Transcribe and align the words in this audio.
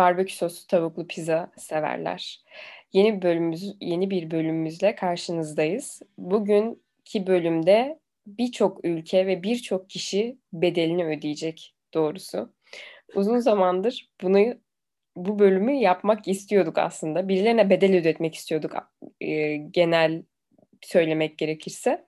barbekü 0.00 0.34
soslu 0.34 0.66
tavuklu 0.66 1.06
pizza 1.06 1.50
severler. 1.56 2.40
Yeni 2.92 3.16
bir 3.16 3.22
bölümümüz 3.22 3.76
yeni 3.80 4.10
bir 4.10 4.30
bölümümüzle 4.30 4.94
karşınızdayız. 4.94 6.02
Bugünkü 6.18 7.26
bölümde 7.26 7.98
birçok 8.26 8.84
ülke 8.84 9.26
ve 9.26 9.42
birçok 9.42 9.90
kişi 9.90 10.38
bedelini 10.52 11.04
ödeyecek 11.04 11.74
doğrusu. 11.94 12.52
Uzun 13.14 13.38
zamandır 13.38 14.10
bunu 14.22 14.54
bu 15.16 15.38
bölümü 15.38 15.72
yapmak 15.72 16.28
istiyorduk 16.28 16.78
aslında. 16.78 17.28
Birilerine 17.28 17.70
bedel 17.70 17.96
ödetmek 17.96 18.34
istiyorduk 18.34 18.72
e, 19.20 19.56
genel 19.56 20.22
söylemek 20.82 21.38
gerekirse. 21.38 22.06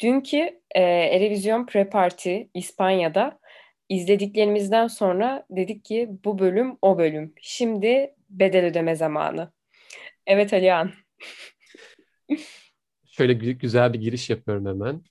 Dünkü 0.00 0.60
e, 0.74 0.82
Erevizyon 0.82 1.66
Pre-Party 1.66 2.48
İspanya'da 2.54 3.38
izlediklerimizden 3.88 4.86
sonra 4.86 5.46
dedik 5.50 5.84
ki 5.84 6.10
bu 6.24 6.38
bölüm 6.38 6.78
o 6.82 6.98
bölüm. 6.98 7.34
Şimdi 7.40 8.14
bedel 8.30 8.64
ödeme 8.64 8.96
zamanı. 8.96 9.52
Evet 10.26 10.52
Alihan. 10.52 10.92
Şöyle 13.10 13.32
güzel 13.32 13.92
bir 13.92 14.00
giriş 14.00 14.30
yapıyorum 14.30 14.66
hemen. 14.66 15.02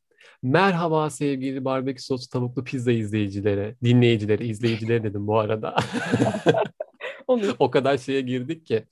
Merhaba 0.43 1.09
sevgili 1.09 1.65
barbekü 1.65 2.01
soslu 2.01 2.29
tavuklu 2.29 2.63
pizza 2.63 2.91
izleyicilere, 2.91 3.75
dinleyicilere, 3.83 4.45
izleyicilere 4.45 5.03
dedim 5.03 5.27
bu 5.27 5.39
arada. 5.39 5.75
Olur. 7.27 7.55
o 7.59 7.71
kadar 7.71 7.97
şeye 7.97 8.21
girdik 8.21 8.65
ki. 8.65 8.83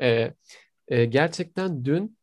Ee, 0.00 0.34
e, 0.88 1.04
gerçekten 1.04 1.84
dün 1.84 2.18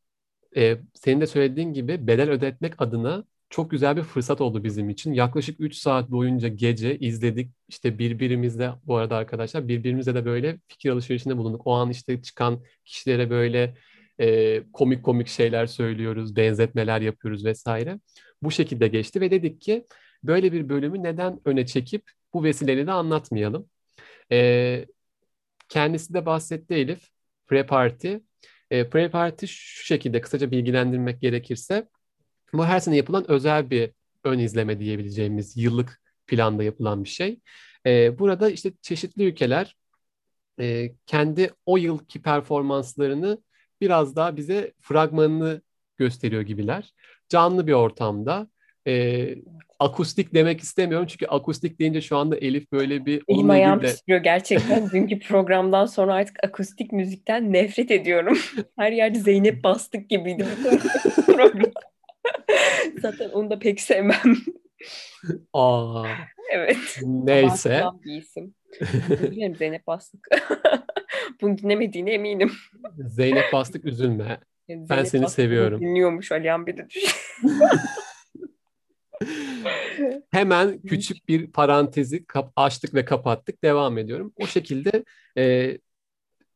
e, 0.58 0.77
senin 0.94 1.22
de 1.22 1.27
söylediğin 1.27 1.73
gibi 1.73 2.08
bedel 2.08 2.30
ödetmek 2.30 2.81
adına 2.81 3.25
çok 3.51 3.71
güzel 3.71 3.97
bir 3.97 4.03
fırsat 4.03 4.41
oldu 4.41 4.63
bizim 4.63 4.89
için. 4.89 5.13
Yaklaşık 5.13 5.59
3 5.59 5.75
saat 5.75 6.11
boyunca 6.11 6.47
gece 6.47 6.97
izledik. 6.99 7.51
İşte 7.67 7.99
birbirimizle 7.99 8.71
bu 8.85 8.95
arada 8.97 9.15
arkadaşlar 9.15 9.67
birbirimize 9.67 10.15
de 10.15 10.25
böyle 10.25 10.59
fikir 10.67 10.89
alışverişinde 10.89 11.37
bulunduk. 11.37 11.61
O 11.65 11.73
an 11.73 11.89
işte 11.89 12.21
çıkan 12.21 12.63
kişilere 12.85 13.30
böyle 13.30 13.75
e, 14.19 14.63
komik 14.73 15.03
komik 15.03 15.27
şeyler 15.27 15.66
söylüyoruz, 15.66 16.35
benzetmeler 16.35 17.02
yapıyoruz 17.02 17.45
vesaire. 17.45 17.99
Bu 18.43 18.52
şekilde 18.52 18.88
geçti 18.88 19.21
ve 19.21 19.31
dedik 19.31 19.61
ki 19.61 19.86
böyle 20.23 20.53
bir 20.53 20.69
bölümü 20.69 21.03
neden 21.03 21.39
öne 21.45 21.65
çekip 21.65 22.03
bu 22.33 22.43
vesileyle 22.43 22.88
de 22.88 22.91
anlatmayalım. 22.91 23.69
E, 24.31 24.86
kendisi 25.69 26.13
de 26.13 26.25
bahsetti 26.25 26.73
Elif. 26.73 27.08
Pre-Party. 27.49 28.19
E, 28.71 28.81
Pre-Party 28.81 29.47
şu 29.47 29.86
şekilde 29.86 30.21
kısaca 30.21 30.52
bilgilendirmek 30.52 31.21
gerekirse 31.21 31.88
bu 32.53 32.66
her 32.66 32.80
sene 32.80 32.95
yapılan 32.95 33.31
özel 33.31 33.69
bir 33.69 33.91
ön 34.23 34.39
izleme 34.39 34.80
diyebileceğimiz 34.80 35.57
yıllık 35.57 36.02
planda 36.27 36.63
yapılan 36.63 37.03
bir 37.03 37.09
şey. 37.09 37.39
E, 37.85 38.19
burada 38.19 38.49
işte 38.49 38.71
çeşitli 38.81 39.23
ülkeler 39.23 39.75
e, 40.59 40.91
kendi 41.05 41.49
o 41.66 41.77
yılki 41.77 42.21
performanslarını 42.21 43.38
biraz 43.81 44.16
daha 44.16 44.38
bize 44.38 44.73
fragmanını 44.81 45.61
gösteriyor 45.97 46.41
gibiler. 46.41 46.93
Canlı 47.30 47.67
bir 47.67 47.73
ortamda 47.73 48.47
e, 48.88 49.36
akustik 49.80 50.33
demek 50.33 50.61
istemiyorum 50.61 51.08
çünkü 51.08 51.25
akustik 51.25 51.80
deyince 51.80 52.02
şu 52.02 52.17
anda 52.17 52.38
Elif 52.38 52.71
böyle 52.71 53.05
bir... 53.05 53.23
Elim 53.27 53.49
ayağım 53.49 53.81
de... 53.81 53.88
titriyor 53.88 54.19
gerçekten. 54.19 54.89
Dünkü 54.93 55.19
programdan 55.19 55.86
sonra 55.86 56.13
artık 56.13 56.43
akustik 56.43 56.91
müzikten 56.91 57.53
nefret 57.53 57.91
ediyorum. 57.91 58.38
Her 58.77 58.91
yerde 58.91 59.19
Zeynep 59.19 59.63
Bastık 59.63 60.09
gibiydi 60.09 60.45
bu 60.63 60.77
program. 61.25 61.71
Zaten 63.02 63.30
onu 63.30 63.50
da 63.50 63.59
pek 63.59 63.81
sevmem. 63.81 64.38
Aa. 65.53 66.05
Evet. 66.52 67.00
Neyse. 67.03 67.83
Bir 68.05 68.22
isim. 68.22 68.55
Bilirim 69.09 69.55
Zeynep 69.55 69.88
Bastık. 69.88 70.27
Bunu 71.42 71.58
dinlemediğine 71.58 72.11
eminim. 72.11 72.52
Zeynep 72.97 73.53
Bastık 73.53 73.86
üzülme. 73.86 74.39
Yani 74.67 74.89
ben 74.89 75.03
seni 75.03 75.23
Bastık 75.23 75.36
seviyorum. 75.36 75.81
Dinliyormuş 75.81 76.31
Alihan 76.31 76.67
bir 76.67 76.77
de. 76.77 76.87
Hemen 80.32 80.82
küçük 80.82 81.27
bir 81.27 81.52
parantezi 81.52 82.26
açtık 82.55 82.93
ve 82.93 83.05
kapattık. 83.05 83.64
Devam 83.64 83.98
ediyorum. 83.98 84.33
O 84.36 84.48
şekilde 84.48 85.03
e, 85.38 85.77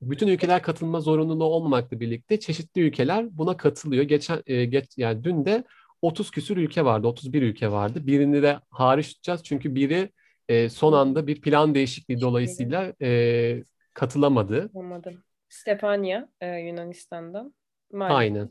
bütün 0.10 0.28
ülkeler 0.28 0.62
katılma 0.62 1.00
zorunluluğu 1.00 1.46
olmamakla 1.46 2.00
birlikte 2.00 2.40
çeşitli 2.40 2.82
ülkeler 2.82 3.38
buna 3.38 3.58
katılıyor. 3.58 4.04
Geçen 4.04 4.44
e, 4.46 4.66
geç 4.66 4.86
yani 4.98 5.24
dün 5.24 5.46
de 5.46 5.64
30 6.02 6.32
küsür 6.32 6.58
ülke 6.58 6.86
vardı, 6.86 7.08
31 7.08 7.42
ülke 7.42 7.72
vardı. 7.72 8.08
Birini 8.08 8.42
de 8.44 8.60
hariç 8.70 9.08
tutacağız 9.08 9.44
çünkü 9.44 9.76
biri 9.76 10.10
e, 10.50 10.70
son 10.70 10.94
anda 10.94 11.28
bir 11.28 11.42
plan 11.42 11.76
değişikliği 11.76 12.22
dolayısıyla 12.22 12.94
e, 13.02 13.64
katılamadı. 13.94 14.70
Anladım. 14.76 15.24
Stefania 15.50 16.28
e, 16.42 16.48
Yunanistan'dan. 16.48 17.54
Maalesef 17.92 18.18
Aynen. 18.18 18.50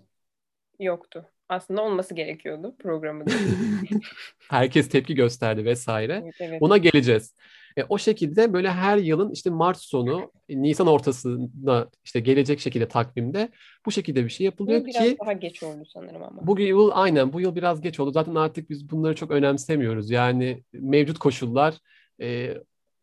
Yoktu. 0.80 1.30
Aslında 1.48 1.82
olması 1.82 2.14
gerekiyordu 2.14 2.76
programın. 2.78 3.26
Herkes 4.50 4.88
tepki 4.88 5.14
gösterdi 5.14 5.64
vesaire. 5.64 6.20
Evet, 6.24 6.34
evet. 6.40 6.62
Ona 6.62 6.76
geleceğiz. 6.76 7.34
E, 7.76 7.84
o 7.88 7.98
şekilde 7.98 8.52
böyle 8.52 8.70
her 8.70 8.98
yılın 8.98 9.30
işte 9.32 9.50
Mart 9.50 9.78
sonu, 9.78 10.32
Nisan 10.48 10.86
ortasında 10.86 11.90
işte 12.04 12.20
gelecek 12.20 12.60
şekilde 12.60 12.88
takvimde 12.88 13.48
bu 13.86 13.90
şekilde 13.90 14.24
bir 14.24 14.30
şey 14.30 14.44
yapılıyor 14.44 14.80
bu 14.80 14.84
ki. 14.84 14.98
biraz 15.00 15.18
daha 15.18 15.32
geç 15.32 15.62
oldu 15.62 15.84
sanırım 15.94 16.22
ama. 16.22 16.46
Bu 16.46 16.60
yıl 16.60 16.90
aynen 16.92 17.32
bu 17.32 17.40
yıl 17.40 17.54
biraz 17.56 17.80
geç 17.80 18.00
oldu. 18.00 18.12
Zaten 18.12 18.34
artık 18.34 18.70
biz 18.70 18.90
bunları 18.90 19.14
çok 19.14 19.30
önemsemiyoruz. 19.30 20.10
Yani 20.10 20.64
mevcut 20.72 21.18
koşullar 21.18 21.78
e, 22.20 22.54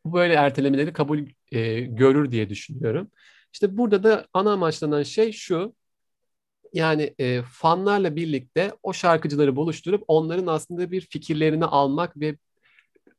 böyle 0.05 0.33
ertelemeleri 0.33 0.93
kabul 0.93 1.19
e, 1.51 1.79
görür 1.79 2.31
diye 2.31 2.49
düşünüyorum. 2.49 3.11
İşte 3.53 3.77
burada 3.77 4.03
da 4.03 4.27
ana 4.33 4.51
amaçlanan 4.51 5.03
şey 5.03 5.31
şu. 5.31 5.75
Yani 6.73 7.13
e, 7.19 7.41
fanlarla 7.51 8.15
birlikte 8.15 8.71
o 8.83 8.93
şarkıcıları 8.93 9.55
buluşturup 9.55 10.03
onların 10.07 10.47
aslında 10.47 10.91
bir 10.91 11.01
fikirlerini 11.01 11.65
almak 11.65 12.19
ve 12.19 12.37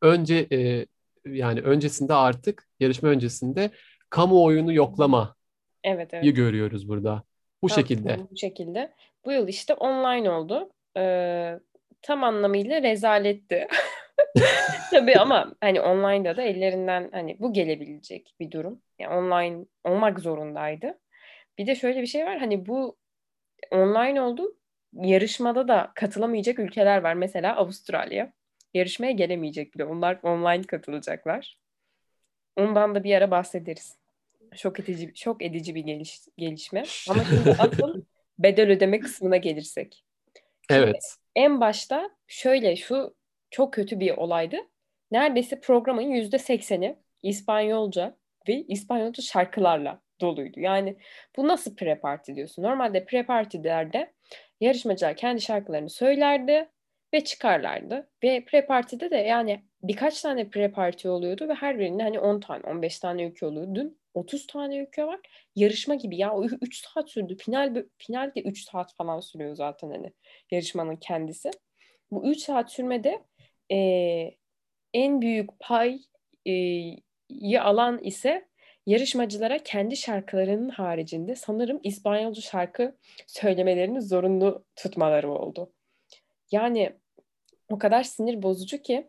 önce 0.03 0.47
e, 0.53 0.87
yani 1.27 1.61
öncesinde 1.61 2.15
artık 2.15 2.69
yarışma 2.81 3.09
öncesinde 3.09 3.71
kamuoyunu 4.11 4.73
yoklama 4.73 5.35
evet, 5.85 6.15
evet. 6.15 6.37
görüyoruz 6.37 6.89
burada. 6.89 7.23
Bu 7.63 7.69
tam, 7.69 7.77
şekilde. 7.77 8.19
Bu 8.31 8.37
şekilde. 8.37 8.93
Bu 9.25 9.33
yıl 9.33 9.49
işte 9.49 9.75
online 9.75 10.31
oldu. 10.31 10.71
Ee, 10.97 11.59
tam 12.03 12.25
anlamıyla 12.25 12.83
rezaletti. 12.83 13.69
Tabii 14.91 15.17
ama 15.19 15.55
hani 15.61 15.81
online'da 15.81 16.37
da 16.37 16.43
ellerinden 16.43 17.11
hani 17.13 17.37
bu 17.39 17.53
gelebilecek 17.53 18.35
bir 18.41 18.51
durum. 18.51 18.83
Yani 18.99 19.15
online 19.15 19.65
olmak 19.85 20.21
zorundaydı. 20.21 20.99
Bir 21.59 21.67
de 21.67 21.75
şöyle 21.75 22.03
bir 22.03 22.07
şey 22.07 22.27
var. 22.27 22.39
Hani 22.39 22.67
bu 22.67 22.97
online 23.71 24.21
oldu. 24.23 24.57
Yarışmada 24.93 25.69
da 25.69 25.93
katılamayacak 25.95 26.59
ülkeler 26.59 27.03
var. 27.03 27.15
Mesela 27.15 27.57
Avustralya 27.57 28.33
yarışmaya 28.75 29.13
gelemeyecek 29.13 29.75
bile. 29.75 29.85
Onlar 29.85 30.19
online 30.23 30.63
katılacaklar. 30.63 31.59
Ondan 32.57 32.95
da 32.95 33.05
bir 33.05 33.15
ara 33.15 33.31
bahsederiz. 33.31 33.97
Şok 34.57 34.81
edici, 34.81 35.13
şok 35.15 35.43
edici 35.43 35.75
bir 35.75 35.81
geliş, 35.81 36.19
gelişme. 36.39 36.83
Ama 37.11 37.25
şimdi 37.25 37.51
asıl 37.59 38.03
bedel 38.39 38.71
ödeme 38.71 39.01
kısmına 39.01 39.37
gelirsek. 39.37 40.05
Şimdi 40.71 40.83
evet. 40.83 41.17
En 41.37 41.61
başta 41.61 42.11
şöyle 42.27 42.77
şu 42.77 43.15
çok 43.51 43.75
kötü 43.75 44.01
bir 44.01 44.17
olaydı. 44.17 44.57
Neredeyse 45.11 45.61
programın 45.61 46.03
yüzde 46.03 46.39
sekseni 46.39 46.97
İspanyolca 47.23 48.17
ve 48.49 48.55
İspanyolca 48.55 49.23
şarkılarla 49.23 50.01
doluydu. 50.21 50.61
Yani 50.61 50.97
bu 51.37 51.49
nasıl 51.49 51.77
pre-party 51.77 52.35
diyorsun? 52.35 52.63
Normalde 52.63 53.05
pre-party'lerde 53.05 54.13
yarışmacılar 54.61 55.17
kendi 55.17 55.41
şarkılarını 55.41 55.91
söylerdi 55.91 56.69
ve 57.15 57.25
çıkarlardı. 57.25 58.09
Ve 58.23 58.45
pre-party'de 58.45 59.11
de 59.11 59.17
yani 59.17 59.63
birkaç 59.83 60.23
tane 60.23 60.43
pre-party 60.43 61.09
oluyordu 61.09 61.49
ve 61.49 61.55
her 61.55 61.79
birinde 61.79 62.03
hani 62.03 62.21
10 62.21 62.41
tane, 62.41 62.63
15 62.65 62.99
tane 62.99 63.25
ülke 63.25 63.47
oluyordu. 63.47 63.75
Dün 63.75 63.99
30 64.15 64.47
tane 64.47 64.79
ülke 64.79 65.07
var. 65.07 65.21
Yarışma 65.57 65.95
gibi 65.95 66.17
ya. 66.17 66.35
O 66.35 66.45
3 66.45 66.77
saat 66.85 67.11
sürdü. 67.11 67.37
Final 67.37 67.85
final 67.99 68.35
de 68.35 68.43
3 68.43 68.65
saat 68.65 68.95
falan 68.95 69.21
sürüyor 69.21 69.55
zaten 69.55 69.91
hani 69.91 70.13
yarışmanın 70.51 70.97
kendisi. 70.97 71.51
Bu 72.11 72.31
3 72.31 72.39
saat 72.39 72.73
sürmede 72.73 73.23
e, 73.73 73.77
en 74.95 75.21
büyük 75.21 75.51
payı 75.61 76.01
alan 77.61 77.99
ise 78.05 78.49
yarışmacılara 78.87 79.59
kendi 79.59 79.97
şarkılarının 79.97 80.69
haricinde 80.69 81.35
sanırım 81.35 81.81
İspanyolca 81.83 82.43
şarkı 82.43 82.97
söylemelerini 83.27 84.03
zorunlu 84.03 84.65
tutmaları 84.77 85.31
oldu. 85.33 85.73
Yani 86.53 86.93
o 87.73 87.79
kadar 87.79 88.03
sinir 88.03 88.43
bozucu 88.43 88.83
ki 88.83 89.07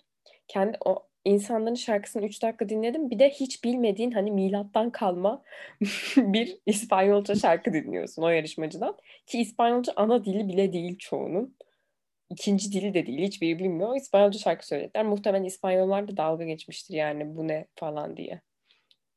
kendi 0.47 0.77
o 0.85 1.07
insanların 1.25 1.75
şarkısını 1.75 2.25
3 2.25 2.43
dakika 2.43 2.69
dinledim. 2.69 3.09
Bir 3.09 3.19
de 3.19 3.29
hiç 3.29 3.63
bilmediğin 3.63 4.11
hani 4.11 4.31
milattan 4.31 4.91
kalma 4.91 5.43
bir 6.17 6.57
İspanyolca 6.65 7.35
şarkı 7.35 7.73
dinliyorsun 7.73 8.21
o 8.23 8.29
yarışmacıdan. 8.29 8.97
Ki 9.25 9.39
İspanyolca 9.39 9.93
ana 9.95 10.25
dili 10.25 10.47
bile 10.47 10.73
değil 10.73 10.97
çoğunun. 10.97 11.57
İkinci 12.29 12.71
dili 12.71 12.93
de 12.93 13.05
değil. 13.05 13.19
Hiçbiri 13.19 13.59
bilmiyor. 13.59 13.95
İspanyolca 13.95 14.39
şarkı 14.39 14.67
söylediler. 14.67 15.05
Muhtemelen 15.05 15.45
İspanyollar 15.45 16.07
da 16.07 16.17
dalga 16.17 16.43
geçmiştir 16.45 16.93
yani 16.93 17.35
bu 17.37 17.47
ne 17.47 17.67
falan 17.75 18.17
diye. 18.17 18.41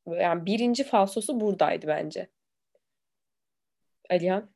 yani 0.06 0.46
birinci 0.46 0.84
falsosu 0.84 1.40
buradaydı 1.40 1.86
bence. 1.86 2.28
Alihan? 4.10 4.55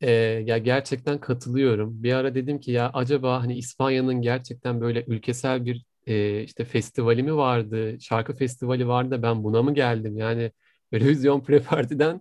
Ee, 0.00 0.10
ya 0.46 0.58
gerçekten 0.58 1.20
katılıyorum. 1.20 2.02
Bir 2.02 2.12
ara 2.12 2.34
dedim 2.34 2.60
ki 2.60 2.72
ya 2.72 2.90
acaba 2.94 3.42
hani 3.42 3.54
İspanya'nın 3.58 4.22
gerçekten 4.22 4.80
böyle 4.80 5.04
ülkesel 5.06 5.64
bir 5.64 5.84
e, 6.06 6.42
işte 6.44 6.64
festivali 6.64 7.22
mi 7.22 7.36
vardı, 7.36 7.96
şarkı 8.00 8.36
festivali 8.36 8.88
vardı 8.88 9.10
da 9.10 9.22
ben 9.22 9.44
buna 9.44 9.62
mı 9.62 9.74
geldim? 9.74 10.18
Yani 10.18 10.52
Eurovision 10.92 11.40
Pre-Party'den 11.44 12.20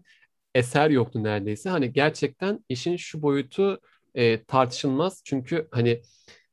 eser 0.56 0.90
yoktu 0.90 1.24
neredeyse. 1.24 1.70
Hani 1.70 1.94
gerçekten 1.94 2.66
işin 2.70 2.96
şu 2.98 3.22
boyutu 3.22 3.80
e, 4.16 4.44
tartışılmaz. 4.44 5.22
Çünkü 5.26 5.68
hani 5.72 6.02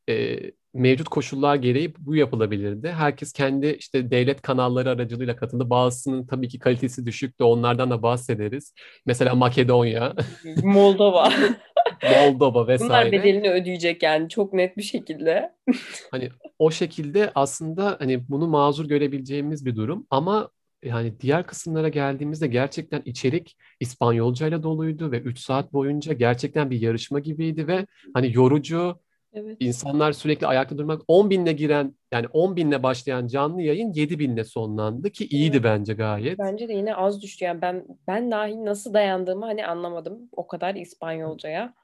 e, 0.09 0.39
mevcut 0.77 1.09
koşullar 1.09 1.57
gereği 1.57 1.95
bu 1.99 2.17
yapılabilirdi. 2.17 2.89
Herkes 2.89 3.33
kendi 3.33 3.67
işte 3.67 4.11
devlet 4.11 4.43
kanalları 4.43 4.91
aracılığıyla 4.91 5.37
katıldı. 5.37 5.71
Bazısının 5.71 6.27
tabii 6.27 6.49
ki 6.49 6.59
kalitesi 6.59 7.07
düşüktü. 7.07 7.45
Onlardan 7.45 7.91
da 7.91 8.03
bahsederiz. 8.03 8.75
Mesela 9.07 9.35
Makedonya. 9.35 10.15
Moldova. 10.63 11.33
Moldova 12.03 12.69
vesaire. 12.69 12.91
Bunlar 12.91 13.13
bedelini 13.13 13.51
ödeyecek 13.51 14.03
yani 14.03 14.29
çok 14.29 14.53
net 14.53 14.77
bir 14.77 14.83
şekilde. 14.83 15.53
hani 16.11 16.29
o 16.59 16.71
şekilde 16.71 17.33
aslında 17.35 17.97
hani 17.99 18.29
bunu 18.29 18.49
mazur 18.49 18.85
görebileceğimiz 18.85 19.67
bir 19.67 19.77
durum 19.77 20.07
ama 20.11 20.51
yani 20.85 21.21
diğer 21.21 21.47
kısımlara 21.47 21.89
geldiğimizde 21.89 22.47
gerçekten 22.47 23.03
içerik 23.05 23.57
İspanyolca 23.81 24.47
ile 24.47 24.63
doluydu 24.63 25.13
ve 25.13 25.21
3 25.21 25.39
saat 25.39 25.73
boyunca 25.73 26.13
gerçekten 26.13 26.71
bir 26.71 26.81
yarışma 26.81 27.21
gibiydi 27.21 27.69
ve 27.69 27.87
hani 28.15 28.35
yorucu 28.35 28.99
Evet. 29.37 29.57
İnsanlar 29.61 30.13
sürekli 30.13 30.47
ayakta 30.47 30.79
durmak 30.79 31.03
10 31.09 31.31
binle 31.31 31.53
giren 31.53 31.95
yani 32.13 32.27
10 32.33 32.57
binle 32.57 32.83
başlayan 32.83 33.27
canlı 33.27 33.63
yayın 33.63 33.93
7 33.93 34.19
binle 34.19 34.45
sonlandı 34.45 35.11
ki 35.11 35.27
iyiydi 35.27 35.57
evet. 35.57 35.65
bence 35.65 35.95
gayet. 35.95 36.39
Bence 36.39 36.69
de 36.69 36.73
yine 36.73 36.95
az 36.95 37.23
düştü 37.23 37.45
yani 37.45 37.63
ben 37.63 37.85
ben 38.09 38.31
dahi 38.31 38.65
nasıl 38.65 38.95
dayandığımı 38.95 39.45
hani 39.47 39.67
anlamadım 39.67 40.29
o 40.33 40.47
kadar 40.47 40.75
İspanyolcaya. 40.75 41.75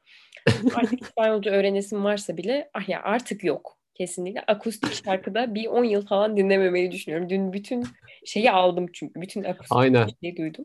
artık 0.75 1.03
İspanyolca 1.03 1.51
öğrenesim 1.51 2.05
varsa 2.05 2.37
bile 2.37 2.71
ah 2.75 2.89
ya 2.89 3.03
artık 3.03 3.45
yok. 3.45 3.79
Kesinlikle 3.95 4.41
akustik 4.47 5.05
şarkıda 5.05 5.55
bir 5.55 5.67
10 5.67 5.85
yıl 5.85 6.07
falan 6.07 6.37
dinlememeyi 6.37 6.91
düşünüyorum. 6.91 7.31
Dün 7.31 7.53
bütün 7.53 7.85
şeyi 8.27 8.51
aldım 8.51 8.87
çünkü. 8.93 9.21
Bütün 9.21 9.45
akustik 9.45 9.77
Aynen. 9.77 10.09
şeyi 10.21 10.37
duydum. 10.37 10.65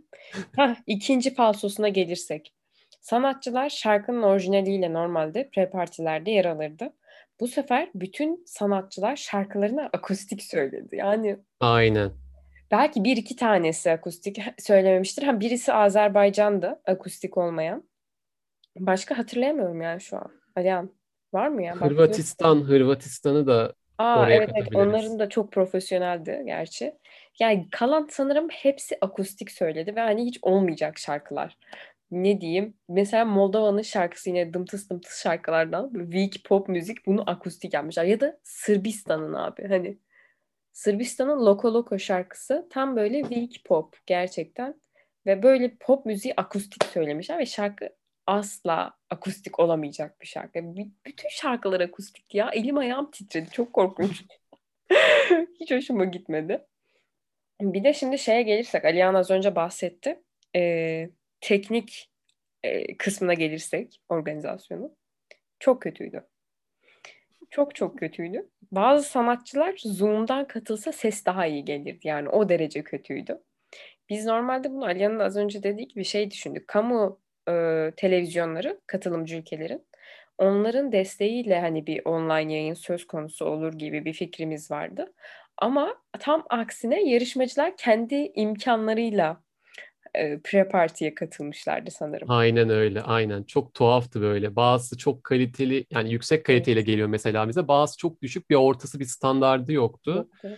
Hah, 0.55 0.75
ikinci 0.87 1.33
falsosuna 1.33 1.89
gelirsek. 1.89 2.53
Sanatçılar 2.99 3.69
şarkının 3.69 4.23
orijinaliyle 4.23 4.93
normalde 4.93 5.49
pre-partilerde 5.49 6.29
yer 6.29 6.45
alırdı. 6.45 6.93
Bu 7.39 7.47
sefer 7.47 7.89
bütün 7.95 8.43
sanatçılar 8.45 9.15
şarkılarını 9.15 9.89
akustik 9.93 10.43
söyledi. 10.43 10.95
Yani 10.95 11.37
Aynen. 11.59 12.11
Belki 12.71 13.03
bir 13.03 13.17
iki 13.17 13.35
tanesi 13.35 13.91
akustik 13.91 14.41
söylememiştir. 14.57 15.23
Ha 15.23 15.39
birisi 15.39 15.73
Azerbaycan'dı 15.73 16.81
akustik 16.85 17.37
olmayan. 17.37 17.83
Başka 18.79 19.17
hatırlayamıyorum 19.17 19.81
yani 19.81 20.01
şu 20.01 20.17
an. 20.17 20.31
Alihan 20.55 20.91
var 21.33 21.47
mı 21.47 21.63
ya? 21.63 21.75
Hırvatistan, 21.75 22.55
Hırvatistan'ı 22.55 23.47
da 23.47 23.73
Aa, 23.97 24.19
oraya 24.21 24.35
evet, 24.35 24.49
evet 24.55 24.75
onların 24.75 25.19
da 25.19 25.29
çok 25.29 25.51
profesyoneldi 25.51 26.43
gerçi. 26.45 26.93
Yani 27.39 27.67
kalan 27.71 28.07
sanırım 28.11 28.47
hepsi 28.49 28.97
akustik 29.01 29.51
söyledi 29.51 29.95
ve 29.95 29.99
hani 29.99 30.25
hiç 30.25 30.39
olmayacak 30.41 30.97
şarkılar 30.99 31.57
ne 32.11 32.41
diyeyim 32.41 32.77
mesela 32.89 33.25
Moldova'nın 33.25 33.81
şarkısı 33.81 34.29
yine 34.29 34.53
dımtıs 34.53 34.89
dımtıs 34.89 35.23
şarkılardan 35.23 35.91
weak 35.93 36.43
pop 36.45 36.69
müzik 36.69 37.05
bunu 37.05 37.23
akustik 37.29 37.73
yapmışlar 37.73 38.03
ya 38.03 38.19
da 38.19 38.39
Sırbistan'ın 38.43 39.33
abi 39.33 39.67
hani 39.67 39.97
Sırbistan'ın 40.73 41.45
Loko 41.45 41.73
Loko 41.73 41.99
şarkısı 41.99 42.67
tam 42.69 42.95
böyle 42.95 43.21
weak 43.21 43.65
pop 43.65 43.95
gerçekten 44.05 44.81
ve 45.25 45.43
böyle 45.43 45.75
pop 45.79 46.05
müziği 46.05 46.33
akustik 46.37 46.83
söylemişler 46.85 47.39
ve 47.39 47.45
şarkı 47.45 47.89
asla 48.27 48.97
akustik 49.09 49.59
olamayacak 49.59 50.21
bir 50.21 50.27
şarkı. 50.27 50.59
bütün 51.05 51.29
şarkılar 51.29 51.79
akustik 51.79 52.35
ya. 52.35 52.49
Elim 52.53 52.77
ayağım 52.77 53.11
titredi. 53.11 53.49
Çok 53.49 53.73
korkunç. 53.73 54.23
Hiç 55.59 55.71
hoşuma 55.71 56.05
gitmedi. 56.05 56.65
Bir 57.61 57.83
de 57.83 57.93
şimdi 57.93 58.17
şeye 58.17 58.41
gelirsek 58.41 58.85
Alihan 58.85 59.13
az 59.13 59.31
önce 59.31 59.55
bahsetti. 59.55 60.23
Ee, 60.55 61.09
teknik 61.41 62.11
e, 62.63 62.97
kısmına 62.97 63.33
gelirsek 63.33 64.01
organizasyonu 64.09 64.95
çok 65.59 65.81
kötüydü. 65.81 66.27
Çok 67.49 67.75
çok 67.75 67.99
kötüydü. 67.99 68.49
Bazı 68.71 69.09
sanatçılar 69.09 69.75
Zoom'dan 69.77 70.47
katılsa 70.47 70.91
ses 70.91 71.25
daha 71.25 71.45
iyi 71.45 71.65
gelirdi. 71.65 72.07
Yani 72.07 72.29
o 72.29 72.49
derece 72.49 72.83
kötüydü. 72.83 73.43
Biz 74.09 74.25
normalde 74.25 74.71
bunu 74.71 74.85
Aliyan'ın 74.85 75.19
az 75.19 75.37
önce 75.37 75.63
dediği 75.63 75.87
gibi 75.87 76.05
şey 76.05 76.31
düşündük. 76.31 76.67
Kamu 76.67 77.21
e, 77.49 77.91
televizyonları, 77.97 78.81
katılımcı 78.87 79.35
ülkelerin 79.35 79.87
onların 80.37 80.91
desteğiyle 80.91 81.59
hani 81.59 81.87
bir 81.87 82.05
online 82.05 82.53
yayın 82.53 82.73
söz 82.73 83.07
konusu 83.07 83.45
olur 83.45 83.73
gibi 83.73 84.05
bir 84.05 84.13
fikrimiz 84.13 84.71
vardı. 84.71 85.13
Ama 85.57 86.01
tam 86.19 86.45
aksine 86.49 87.09
yarışmacılar 87.09 87.77
kendi 87.77 88.31
imkanlarıyla 88.35 89.43
e, 90.17 90.39
pre-party'ye 90.43 91.13
katılmışlardı 91.13 91.91
sanırım. 91.91 92.31
Aynen 92.31 92.69
öyle, 92.69 93.01
aynen. 93.01 93.43
Çok 93.43 93.73
tuhaftı 93.73 94.21
böyle. 94.21 94.55
Bazısı 94.55 94.97
çok 94.97 95.23
kaliteli, 95.23 95.85
yani 95.91 96.13
yüksek 96.13 96.45
kaliteyle 96.45 96.81
geliyor 96.81 97.07
mesela 97.07 97.47
bize. 97.49 97.67
Bazı 97.67 97.97
çok 97.97 98.21
düşük 98.21 98.49
bir 98.49 98.55
ortası 98.55 98.99
bir 98.99 99.05
standardı 99.05 99.73
yoktu. 99.73 100.27
yoktu. 100.43 100.57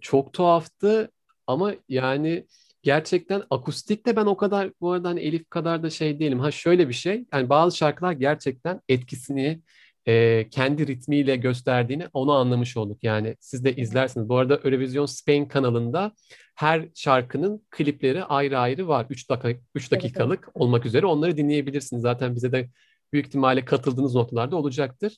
Çok 0.00 0.32
tuhaftı 0.32 1.10
ama 1.46 1.74
yani 1.88 2.46
gerçekten 2.82 3.42
akustik 3.50 4.06
de 4.06 4.16
ben 4.16 4.26
o 4.26 4.36
kadar 4.36 4.70
bu 4.80 4.92
arada 4.92 5.08
hani 5.08 5.20
Elif 5.20 5.50
kadar 5.50 5.82
da 5.82 5.90
şey 5.90 6.20
değilim. 6.20 6.40
Ha 6.40 6.50
şöyle 6.50 6.88
bir 6.88 6.94
şey, 6.94 7.24
yani 7.32 7.48
bazı 7.48 7.76
şarkılar 7.76 8.12
gerçekten 8.12 8.80
etkisini 8.88 9.60
e, 10.06 10.46
kendi 10.50 10.86
ritmiyle 10.86 11.36
gösterdiğini 11.36 12.06
onu 12.12 12.32
anlamış 12.32 12.76
olduk. 12.76 12.98
Yani 13.02 13.36
siz 13.40 13.64
de 13.64 13.76
izlersiniz. 13.76 14.28
Bu 14.28 14.36
arada 14.36 14.54
Eurovision 14.54 15.06
Spain 15.06 15.44
kanalında 15.44 16.12
her 16.54 16.88
şarkının 16.94 17.66
klipleri 17.70 18.24
ayrı 18.24 18.58
ayrı 18.58 18.88
var. 18.88 19.06
3 19.10 19.30
dakika 19.30 19.54
3 19.74 19.90
dakikalık 19.90 20.44
evet. 20.44 20.56
olmak 20.56 20.86
üzere 20.86 21.06
onları 21.06 21.36
dinleyebilirsiniz. 21.36 22.02
Zaten 22.02 22.34
bize 22.34 22.52
de 22.52 22.68
büyük 23.12 23.26
ihtimalle 23.26 23.64
katıldığınız 23.64 24.14
noktalarda 24.14 24.56
olacaktır. 24.56 25.16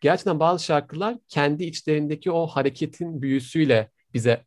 Gerçekten 0.00 0.40
bazı 0.40 0.64
şarkılar 0.64 1.16
kendi 1.28 1.64
içlerindeki 1.64 2.30
o 2.30 2.46
hareketin 2.46 3.22
büyüsüyle 3.22 3.90
bize 4.14 4.44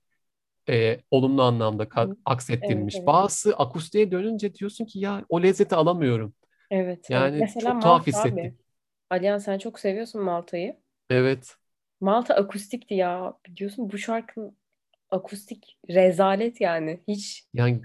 e, 0.69 0.99
olumlu 1.11 1.43
anlamda 1.43 1.87
aksettirilmiş. 2.25 2.95
Evet, 2.95 2.99
evet. 2.99 3.07
Bazısı 3.07 3.53
akustiğe 3.53 4.11
dönünce 4.11 4.53
diyorsun 4.53 4.85
ki 4.85 4.99
ya 4.99 5.25
o 5.29 5.43
lezzeti 5.43 5.75
alamıyorum. 5.75 6.33
Evet. 6.71 7.09
Yani 7.09 7.37
evet. 7.37 7.41
Mesela 7.41 7.71
çok 7.71 7.81
tuhaf 7.81 8.07
hissettim. 8.07 8.39
Abi. 8.39 8.66
Alihan 9.09 9.37
sen 9.37 9.57
çok 9.57 9.79
seviyorsun 9.79 10.21
Malta'yı. 10.21 10.75
Evet. 11.09 11.55
Malta 12.01 12.35
akustikti 12.35 12.93
ya. 12.93 13.33
Biliyorsun 13.47 13.91
bu 13.91 13.97
şarkının 13.97 14.57
akustik 15.11 15.77
rezalet 15.89 16.61
yani. 16.61 16.99
Hiç 17.07 17.45
Yani 17.53 17.81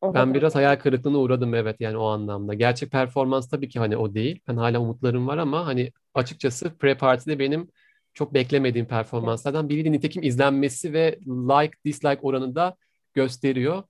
o 0.00 0.14
ben 0.14 0.34
biraz 0.34 0.54
hayal 0.54 0.76
kırıklığına 0.76 1.18
uğradım 1.18 1.54
evet 1.54 1.76
yani 1.80 1.96
o 1.96 2.04
anlamda. 2.04 2.54
Gerçek 2.54 2.90
performans 2.90 3.48
tabii 3.48 3.68
ki 3.68 3.78
hani 3.78 3.96
o 3.96 4.14
değil. 4.14 4.40
Ben 4.48 4.56
hala 4.56 4.80
umutlarım 4.80 5.26
var 5.26 5.38
ama 5.38 5.66
hani 5.66 5.92
açıkçası 6.14 6.66
pre-party'de 6.66 7.38
benim 7.38 7.68
çok 8.14 8.34
beklemediğim 8.34 8.86
performanslardan 8.86 9.68
biriydi. 9.68 9.92
Nitekim 9.92 10.22
izlenmesi 10.22 10.92
ve 10.92 11.18
like 11.26 11.78
dislike 11.84 12.20
oranı 12.22 12.54
da 12.54 12.76
gösteriyor. 13.14 13.82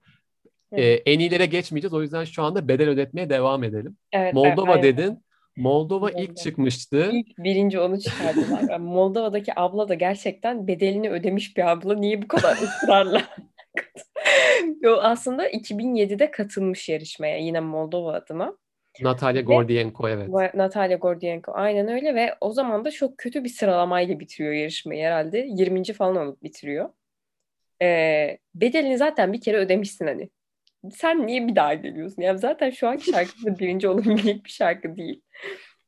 Ee, 0.72 0.82
en 0.82 1.18
iyilere 1.18 1.46
geçmeyeceğiz. 1.46 1.94
O 1.94 2.02
yüzden 2.02 2.24
şu 2.24 2.42
anda 2.42 2.68
bedel 2.68 2.88
ödetmeye 2.88 3.30
devam 3.30 3.64
edelim. 3.64 3.96
Evet, 4.12 4.34
Moldova 4.34 4.74
evet, 4.74 4.84
dedin. 4.84 5.24
Moldova 5.56 6.06
Moldova. 6.06 6.22
ilk 6.22 6.36
çıkmıştı. 6.36 7.10
İlk 7.12 7.38
birinci 7.38 7.80
onu 7.80 8.00
çıkardılar. 8.00 8.62
Yani 8.70 8.84
Moldova'daki 8.84 9.60
abla 9.60 9.88
da 9.88 9.94
gerçekten 9.94 10.66
bedelini 10.66 11.10
ödemiş 11.10 11.56
bir 11.56 11.70
abla. 11.70 11.94
Niye 11.94 12.22
bu 12.22 12.28
kadar 12.28 12.52
ısrarla? 12.52 13.22
Yo, 14.80 14.98
aslında 15.02 15.50
2007'de 15.50 16.30
katılmış 16.30 16.88
yarışmaya 16.88 17.38
yine 17.38 17.60
Moldova 17.60 18.12
adına. 18.12 18.56
Natalya 19.02 19.42
Gordienko 19.42 20.08
evet. 20.08 20.54
Natalya 20.54 20.96
Gordienko 20.96 21.52
aynen 21.54 21.88
öyle 21.88 22.14
ve 22.14 22.34
o 22.40 22.52
zaman 22.52 22.84
da 22.84 22.90
çok 22.90 23.18
kötü 23.18 23.44
bir 23.44 23.48
sıralamayla 23.48 24.20
bitiriyor 24.20 24.54
yarışmayı 24.54 25.04
herhalde. 25.04 25.38
20. 25.38 25.84
falan 25.84 26.16
olup 26.16 26.42
bitiriyor. 26.42 26.90
Ee, 27.82 28.38
bedelini 28.54 28.98
zaten 28.98 29.32
bir 29.32 29.40
kere 29.40 29.56
ödemişsin 29.56 30.06
hani. 30.06 30.30
Sen 30.92 31.26
niye 31.26 31.48
bir 31.48 31.56
daha 31.56 31.74
geliyorsun? 31.74 32.22
Yani 32.22 32.38
zaten 32.38 32.70
şu 32.70 32.88
anki 32.88 33.10
şarkı 33.10 33.44
da 33.46 33.58
birinci 33.58 33.88
olabilecek 33.88 34.44
bir 34.44 34.50
şarkı 34.50 34.96
değil. 34.96 35.22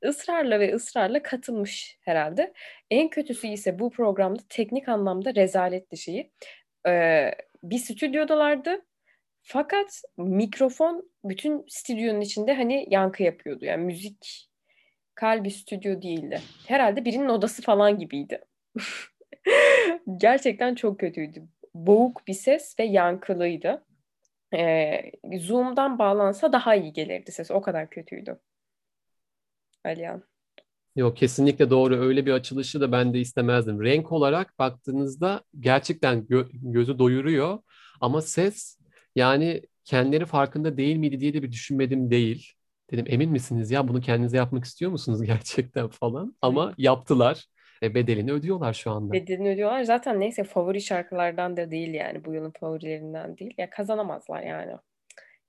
Israrla 0.03 0.61
ve 0.61 0.75
ısrarla 0.75 1.23
katılmış 1.23 1.99
herhalde. 2.00 2.53
En 2.91 3.09
kötüsü 3.09 3.47
ise 3.47 3.79
bu 3.79 3.91
programda 3.91 4.43
teknik 4.49 4.88
anlamda 4.88 5.35
rezalet 5.35 5.97
şeyi. 5.97 6.33
Ee, 6.88 7.31
bir 7.62 7.79
stüdyodalardı. 7.79 8.83
Fakat 9.43 10.03
mikrofon 10.17 11.11
bütün 11.25 11.65
stüdyonun 11.69 12.21
içinde 12.21 12.55
hani 12.55 12.87
yankı 12.91 13.23
yapıyordu. 13.23 13.65
Yani 13.65 13.85
müzik 13.85 14.49
kalbi 15.15 15.50
stüdyo 15.50 16.03
değildi. 16.03 16.41
Herhalde 16.67 17.05
birinin 17.05 17.29
odası 17.29 17.62
falan 17.62 17.99
gibiydi. 17.99 18.41
Gerçekten 20.17 20.75
çok 20.75 21.00
kötüydü. 21.00 21.43
boğuk 21.75 22.26
bir 22.26 22.35
ses 22.35 22.79
ve 22.79 22.85
yankılıydı. 22.85 23.87
Ee, 24.55 25.12
Zoom'dan 25.38 25.99
bağlansa 25.99 26.53
daha 26.53 26.75
iyi 26.75 26.93
gelirdi 26.93 27.33
ses. 27.33 27.50
O 27.50 27.61
kadar 27.62 27.91
kötüydü. 27.91 28.41
Alihan. 29.85 30.23
Yok 30.97 31.17
kesinlikle 31.17 31.71
doğru. 31.71 31.97
Öyle 31.97 32.26
bir 32.26 32.33
açılışı 32.33 32.81
da 32.81 32.93
ben 32.93 33.15
de 33.15 33.21
istemezdim. 33.21 33.83
Renk 33.85 34.12
olarak 34.12 34.59
baktığınızda 34.59 35.43
gerçekten 35.61 36.19
gö- 36.21 36.49
gözü 36.73 36.99
doyuruyor 36.99 37.59
ama 38.00 38.23
ses 38.23 38.79
yani 39.17 39.62
kendileri 39.85 40.26
farkında 40.26 40.76
değil 40.76 40.97
miydi 40.97 41.21
diye 41.21 41.35
de 41.35 41.43
bir 41.43 41.53
düşünmedim 41.53 42.11
değil. 42.11 42.53
Dedim 42.91 43.05
emin 43.09 43.31
misiniz 43.31 43.71
ya 43.71 43.88
bunu 43.88 44.00
kendinize 44.00 44.37
yapmak 44.37 44.65
istiyor 44.65 44.91
musunuz 44.91 45.23
gerçekten 45.26 45.88
falan. 45.88 46.37
Ama 46.43 46.75
yaptılar. 46.79 47.47
E, 47.83 47.95
bedelini 47.95 48.33
ödüyorlar 48.33 48.73
şu 48.73 48.90
anda. 48.90 49.12
Bedelini 49.12 49.49
ödüyorlar. 49.49 49.83
Zaten 49.83 50.21
neyse 50.21 50.45
favori 50.45 50.80
şarkılardan 50.80 51.56
da 51.56 51.71
değil 51.71 51.95
yani. 51.95 52.25
Bu 52.25 52.35
yılın 52.35 52.52
favorilerinden 52.61 53.38
değil. 53.38 53.54
Ya 53.59 53.71
kazanamazlar 53.71 54.42
yani. 54.42 54.73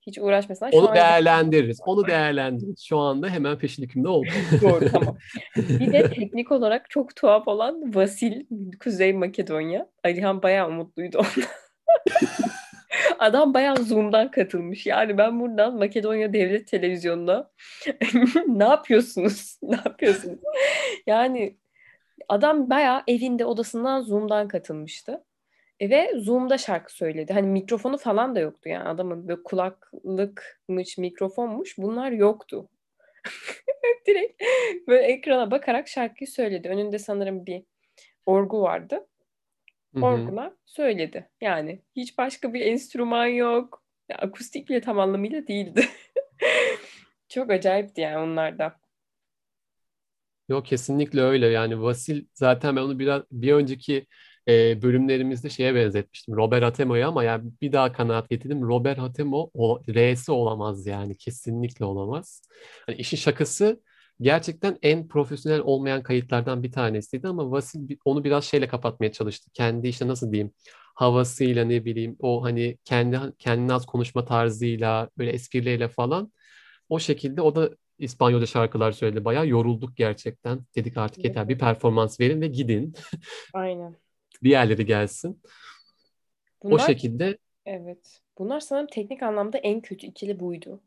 Hiç 0.08 0.18
uğraşmasınlar. 0.18 0.72
Onu 0.72 0.94
değerlendiririz. 0.94 1.80
Onu 1.86 2.06
değerlendiririz. 2.06 2.80
Şu 2.80 2.98
anda 2.98 3.28
hemen 3.28 3.58
peşin 3.58 3.82
hükümde 3.82 4.08
oldu. 4.08 4.28
Doğru 4.62 4.90
tamam. 4.92 5.16
Bir 5.56 5.92
de 5.92 6.10
teknik 6.10 6.52
olarak 6.52 6.90
çok 6.90 7.16
tuhaf 7.16 7.48
olan 7.48 7.94
Vasil 7.94 8.46
Kuzey 8.80 9.12
Makedonya. 9.12 9.88
Alihan 10.04 10.42
bayağı 10.42 10.68
umutluydu 10.68 11.18
ondan. 11.18 11.48
Adam 13.18 13.54
bayağı 13.54 13.76
Zoom'dan 13.76 14.30
katılmış. 14.30 14.86
Yani 14.86 15.18
ben 15.18 15.40
buradan 15.40 15.78
Makedonya 15.78 16.32
Devlet 16.32 16.68
Televizyonu'na 16.68 17.50
ne 18.46 18.64
yapıyorsunuz? 18.64 19.58
Ne 19.62 19.76
yapıyorsunuz? 19.76 20.38
Yani 21.06 21.56
adam 22.28 22.70
bayağı 22.70 23.02
evinde 23.06 23.44
odasından 23.44 24.00
Zoom'dan 24.00 24.48
katılmıştı. 24.48 25.24
E, 25.80 25.90
ve 25.90 26.12
Zoom'da 26.16 26.58
şarkı 26.58 26.94
söyledi. 26.96 27.32
Hani 27.32 27.46
mikrofonu 27.46 27.98
falan 27.98 28.34
da 28.34 28.40
yoktu 28.40 28.68
yani 28.68 28.88
adamın 28.88 29.28
böyle 29.28 29.42
kulaklıkmış, 29.42 30.98
mikrofonmuş 30.98 31.78
bunlar 31.78 32.10
yoktu. 32.10 32.68
Direkt 34.06 34.42
böyle 34.88 35.02
ekrana 35.02 35.50
bakarak 35.50 35.88
şarkıyı 35.88 36.28
söyledi. 36.28 36.68
Önünde 36.68 36.98
sanırım 36.98 37.46
bir 37.46 37.62
orgu 38.26 38.62
vardı. 38.62 39.06
Orgula 40.02 40.56
söyledi. 40.66 41.28
Yani 41.40 41.82
hiç 41.96 42.18
başka 42.18 42.54
bir 42.54 42.60
enstrüman 42.60 43.26
yok. 43.26 43.82
Akustik 44.18 44.68
bile 44.68 44.80
tam 44.80 44.98
anlamıyla 44.98 45.46
değildi. 45.46 45.84
Çok 47.28 47.50
acayipti 47.50 48.00
yani 48.00 48.18
onlar 48.18 48.58
da. 48.58 48.76
Yok 50.48 50.66
kesinlikle 50.66 51.20
öyle. 51.22 51.46
Yani 51.46 51.82
Vasil 51.82 52.24
zaten 52.34 52.76
ben 52.76 52.80
onu 52.82 52.98
biraz 52.98 53.22
bir 53.32 53.52
önceki 53.52 54.06
e, 54.48 54.82
bölümlerimizde 54.82 55.50
şeye 55.50 55.74
benzetmiştim. 55.74 56.36
Robert 56.36 56.62
Hatemo'ya 56.64 57.08
ama 57.08 57.24
yani 57.24 57.50
bir 57.62 57.72
daha 57.72 57.92
kanaat 57.92 58.30
getirdim. 58.30 58.62
Robert 58.62 58.98
Hatemo 58.98 59.50
o 59.54 59.82
R'si 59.88 60.32
olamaz 60.32 60.86
yani. 60.86 61.16
Kesinlikle 61.16 61.84
olamaz. 61.84 62.42
Hani 62.86 62.96
işin 62.96 63.16
şakası 63.16 63.82
gerçekten 64.20 64.78
en 64.82 65.08
profesyonel 65.08 65.60
olmayan 65.60 66.02
kayıtlardan 66.02 66.62
bir 66.62 66.72
tanesiydi 66.72 67.28
ama 67.28 67.50
Vasil 67.50 67.80
onu 68.04 68.24
biraz 68.24 68.44
şeyle 68.44 68.68
kapatmaya 68.68 69.12
çalıştı. 69.12 69.50
Kendi 69.54 69.88
işte 69.88 70.08
nasıl 70.08 70.32
diyeyim 70.32 70.52
havasıyla 70.94 71.64
ne 71.64 71.84
bileyim 71.84 72.16
o 72.20 72.42
hani 72.44 72.78
kendi 72.84 73.18
kendine 73.38 73.72
az 73.72 73.86
konuşma 73.86 74.24
tarzıyla 74.24 75.10
böyle 75.18 75.30
esprileriyle 75.32 75.88
falan 75.88 76.32
o 76.88 76.98
şekilde 76.98 77.42
o 77.42 77.54
da 77.56 77.70
İspanyolca 77.98 78.46
şarkılar 78.46 78.92
söyledi. 78.92 79.24
Bayağı 79.24 79.48
yorulduk 79.48 79.96
gerçekten. 79.96 80.60
Dedik 80.76 80.96
artık 80.96 81.24
yeter 81.24 81.48
bir 81.48 81.58
performans 81.58 82.20
verin 82.20 82.40
ve 82.40 82.46
gidin. 82.46 82.94
Aynen. 83.54 83.96
Diğerleri 84.44 84.86
gelsin. 84.86 85.42
Bunlar, 86.62 86.74
o 86.74 86.78
şekilde. 86.86 87.38
Evet. 87.66 88.20
Bunlar 88.38 88.60
sanırım 88.60 88.86
teknik 88.86 89.22
anlamda 89.22 89.58
en 89.58 89.80
kötü 89.80 90.06
ikili 90.06 90.40
buydu. 90.40 90.80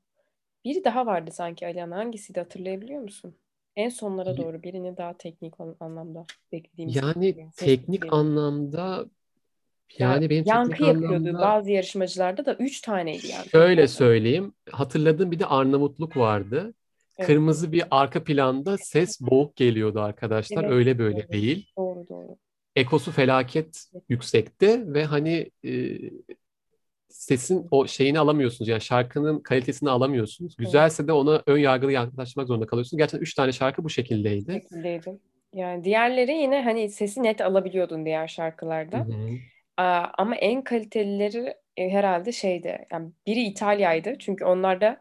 Biri 0.66 0.84
daha 0.84 1.06
vardı 1.06 1.32
sanki 1.34 1.68
Alihan. 1.68 1.92
Hangisiydi 1.92 2.40
hatırlayabiliyor 2.40 3.02
musun? 3.02 3.36
En 3.76 3.90
sonlara 3.90 4.38
doğru 4.38 4.64
birini 4.64 4.98
daha 4.98 5.18
teknik 5.18 5.54
anlamda 5.80 6.26
beklediğimiz. 6.52 6.96
Yani 6.96 7.34
gibi. 7.34 7.48
teknik 7.56 8.04
Ses 8.04 8.14
anlamda 8.14 9.06
yani 9.98 10.30
benim 10.30 10.44
yankı 10.48 10.84
yapıyordu 10.84 11.16
anlamda... 11.16 11.40
bazı 11.40 11.72
yarışmacılarda 11.72 12.46
da 12.46 12.54
üç 12.54 12.82
taneydi 12.82 13.28
yani. 13.28 13.50
Şöyle 13.50 13.88
söyleyeyim. 13.88 14.54
Hatırladığım 14.72 15.32
bir 15.32 15.40
de 15.40 15.46
Arnavutluk 15.46 16.18
vardı. 16.18 16.74
Evet. 17.22 17.28
Kırmızı 17.28 17.72
bir 17.72 17.84
arka 17.92 18.24
planda 18.24 18.78
ses 18.78 19.22
boğuk 19.22 19.56
geliyordu 19.56 20.02
arkadaşlar. 20.02 20.64
Evet, 20.64 20.74
Öyle 20.74 21.00
böyle 21.00 21.24
doğru. 21.24 21.32
değil. 21.32 21.72
Doğru 21.78 22.06
doğru. 22.10 22.38
Ekosu 22.76 23.12
felaket 23.12 23.86
yüksekti 24.10 24.94
ve 24.94 25.06
hani 25.06 25.52
e, 25.66 25.72
sesin 27.10 27.68
o 27.72 27.88
şeyini 27.88 28.20
alamıyorsunuz. 28.20 28.70
Yani 28.70 28.82
şarkının 28.82 29.40
kalitesini 29.40 29.90
alamıyorsunuz. 29.90 30.56
Güzelse 30.58 31.08
de 31.08 31.14
ona 31.14 31.44
ön 31.48 31.58
yargılı 31.58 31.92
yaklaşmak 31.92 32.48
zorunda 32.48 32.66
kalıyorsunuz. 32.66 32.98
Gerçekten 32.98 33.24
üç 33.24 33.34
tane 33.34 33.52
şarkı 33.52 33.84
bu 33.84 33.90
şekildeydi. 33.90 34.54
Şekildeydi. 34.54 35.20
Yani 35.54 35.84
diğerleri 35.84 36.32
yine 36.32 36.64
hani 36.64 36.90
sesi 36.90 37.24
net 37.24 37.42
alabiliyordun 37.42 38.06
diğer 38.06 38.28
şarkılarda. 38.28 38.98
Hı 38.98 39.04
hı. 39.04 39.30
Aa, 39.78 40.06
ama 40.18 40.36
en 40.36 40.62
kalitelileri 40.62 41.54
e, 41.78 41.90
herhalde 41.90 42.32
şeydi. 42.32 42.86
Yani 42.92 43.12
biri 43.28 43.42
İtalya'ydı. 43.42 44.16
Çünkü 44.20 44.46
onlar 44.46 44.82
da 44.82 44.98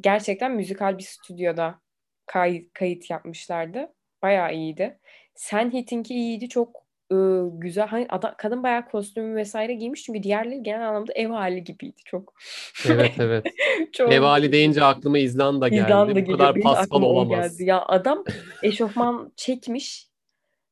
gerçekten 0.00 0.52
müzikal 0.52 0.98
bir 0.98 1.02
stüdyoda 1.02 1.80
kay- 2.26 2.68
kayıt 2.72 3.10
yapmışlardı. 3.10 3.92
Bayağı 4.22 4.54
iyiydi. 4.54 4.98
Sen 5.34 5.72
Hit'inki 5.72 6.14
iyiydi. 6.14 6.48
Çok 6.48 6.82
ıı, 7.12 7.50
güzel. 7.52 7.86
Hani 7.86 8.06
adam, 8.08 8.34
kadın 8.38 8.62
bayağı 8.62 8.88
kostümü 8.88 9.36
vesaire 9.36 9.74
giymiş 9.74 10.02
çünkü 10.02 10.22
diğerleri 10.22 10.62
genel 10.62 10.88
anlamda 10.88 11.12
ev 11.12 11.28
hali 11.28 11.64
gibiydi 11.64 12.00
çok. 12.04 12.34
Evet 12.88 13.12
evet. 13.18 13.46
çok... 13.92 14.12
Ev 14.12 14.20
hali 14.20 14.52
deyince 14.52 14.84
aklıma 14.84 15.18
İzlanda 15.18 15.68
geldi. 15.68 15.82
İzlanda 15.82 16.26
Bu 16.26 16.32
kadar 16.32 16.60
paspal 16.60 17.02
olamaz. 17.02 17.58
Geldi. 17.58 17.68
Ya 17.68 17.82
adam 17.86 18.24
eşofman 18.62 19.32
çekmiş. 19.36 20.06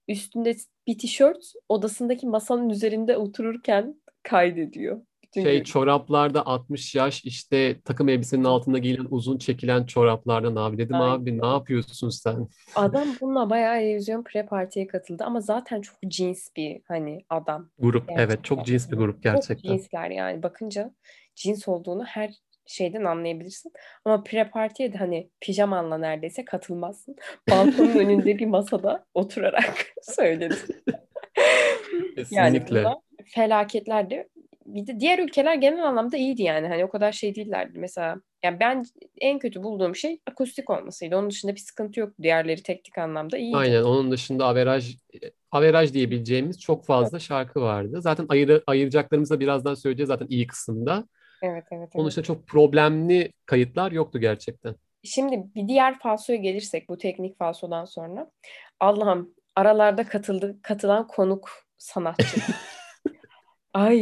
Üstünde 0.09 0.57
bir 0.87 0.99
tişört 0.99 1.53
odasındaki 1.69 2.27
masanın 2.27 2.71
üzerinde 2.71 3.17
otururken 3.17 3.95
kaydediyor. 4.23 5.01
Bütün 5.31 5.43
şey 5.43 5.57
gün. 5.57 5.65
çoraplarda 5.65 6.47
60 6.47 6.95
yaş 6.95 7.25
işte 7.25 7.81
takım 7.85 8.09
elbisenin 8.09 8.45
altında 8.45 8.79
giyilen 8.79 9.07
uzun 9.11 9.39
çekilen 9.39 9.85
çoraplardan 9.87 10.57
abi 10.57 10.79
dedim 10.79 10.97
Aynen. 10.97 11.15
abi 11.15 11.43
ne 11.43 11.47
yapıyorsun 11.47 12.09
sen? 12.09 12.49
Adam 12.75 13.09
bununla 13.21 13.51
bayağı 13.51 13.79
televizyon 13.79 14.23
pre 14.23 14.47
partiye 14.47 14.87
katıldı 14.87 15.25
ama 15.25 15.41
zaten 15.41 15.81
çok 15.81 15.97
cins 16.09 16.49
bir 16.57 16.83
hani 16.89 17.25
adam. 17.29 17.71
Grup 17.79 18.09
gerçekten. 18.09 18.25
evet 18.25 18.45
çok 18.45 18.67
cins 18.67 18.91
bir 18.91 18.97
grup 18.97 19.23
gerçekten. 19.23 19.55
Çok 19.55 19.81
cinsler 19.81 20.11
yani 20.11 20.43
bakınca 20.43 20.95
cins 21.35 21.69
olduğunu 21.69 22.05
her 22.05 22.31
şeyden 22.67 23.05
anlayabilirsin. 23.05 23.73
Ama 24.05 24.23
pre 24.23 24.51
partiye 24.51 24.93
de 24.93 24.99
hani 24.99 25.31
pijamanla 25.41 25.99
neredeyse 25.99 26.45
katılmazsın. 26.45 27.17
Balkonun 27.51 27.97
önünde 27.97 28.39
bir 28.39 28.47
masada 28.47 29.07
oturarak 29.15 29.75
söyledi. 30.03 30.57
Kesinlikle. 32.17 32.79
Yani 32.79 32.97
felaketlerdi 33.35 34.29
bir 34.75 34.87
de 34.87 35.01
diğer 35.01 35.19
ülkeler 35.19 35.55
genel 35.55 35.85
anlamda 35.85 36.17
iyiydi 36.17 36.43
yani. 36.43 36.69
Hani 36.69 36.85
o 36.85 36.89
kadar 36.89 37.13
şey 37.13 37.35
değillerdi. 37.35 37.79
Mesela 37.79 38.17
yani 38.43 38.61
ben 38.61 38.85
en 39.19 39.39
kötü 39.39 39.63
bulduğum 39.63 39.97
şey 39.97 40.21
akustik 40.31 40.71
olmasıydı. 40.71 41.17
Onun 41.17 41.31
dışında 41.31 41.55
bir 41.55 41.61
sıkıntı 41.61 42.01
yok. 42.01 42.13
Diğerleri 42.23 42.63
teknik 42.63 42.99
anlamda 42.99 43.39
iyiydi. 43.39 43.57
Aynen. 43.57 43.83
Onun 43.83 44.11
dışında 44.11 44.47
averaj 44.47 44.97
averaj 45.53 45.93
diyebileceğimiz 45.93 46.61
çok 46.61 46.87
fazla 46.87 47.17
evet. 47.17 47.27
şarkı 47.27 47.61
vardı. 47.61 48.03
Zaten 48.03 48.27
ayır, 48.29 48.63
ayıracaklarımızı 48.67 49.35
da 49.35 49.41
birazdan 49.41 49.75
söyleyeceğiz 49.75 50.09
zaten 50.09 50.27
iyi 50.31 50.47
kısımda. 50.47 51.05
Evet, 51.43 51.55
evet, 51.55 51.65
evet. 51.73 51.89
Onun 51.95 52.09
dışında 52.09 52.25
çok 52.25 52.47
problemli 52.47 53.33
kayıtlar 53.47 53.93
yoktu 53.93 54.19
gerçekten. 54.19 54.75
Şimdi 55.05 55.45
bir 55.55 55.69
diğer 55.69 55.99
falsoya 55.99 56.39
gelirsek 56.39 56.89
bu 56.89 56.99
teknik 56.99 57.39
falsodan 57.39 57.85
sonra. 57.85 58.31
Allah'ım 58.81 59.35
aralarda 59.57 60.05
katıldı, 60.05 60.57
katılan 60.63 61.07
konuk 61.07 61.51
sanatçı. 61.79 62.41
Ay 63.75 63.99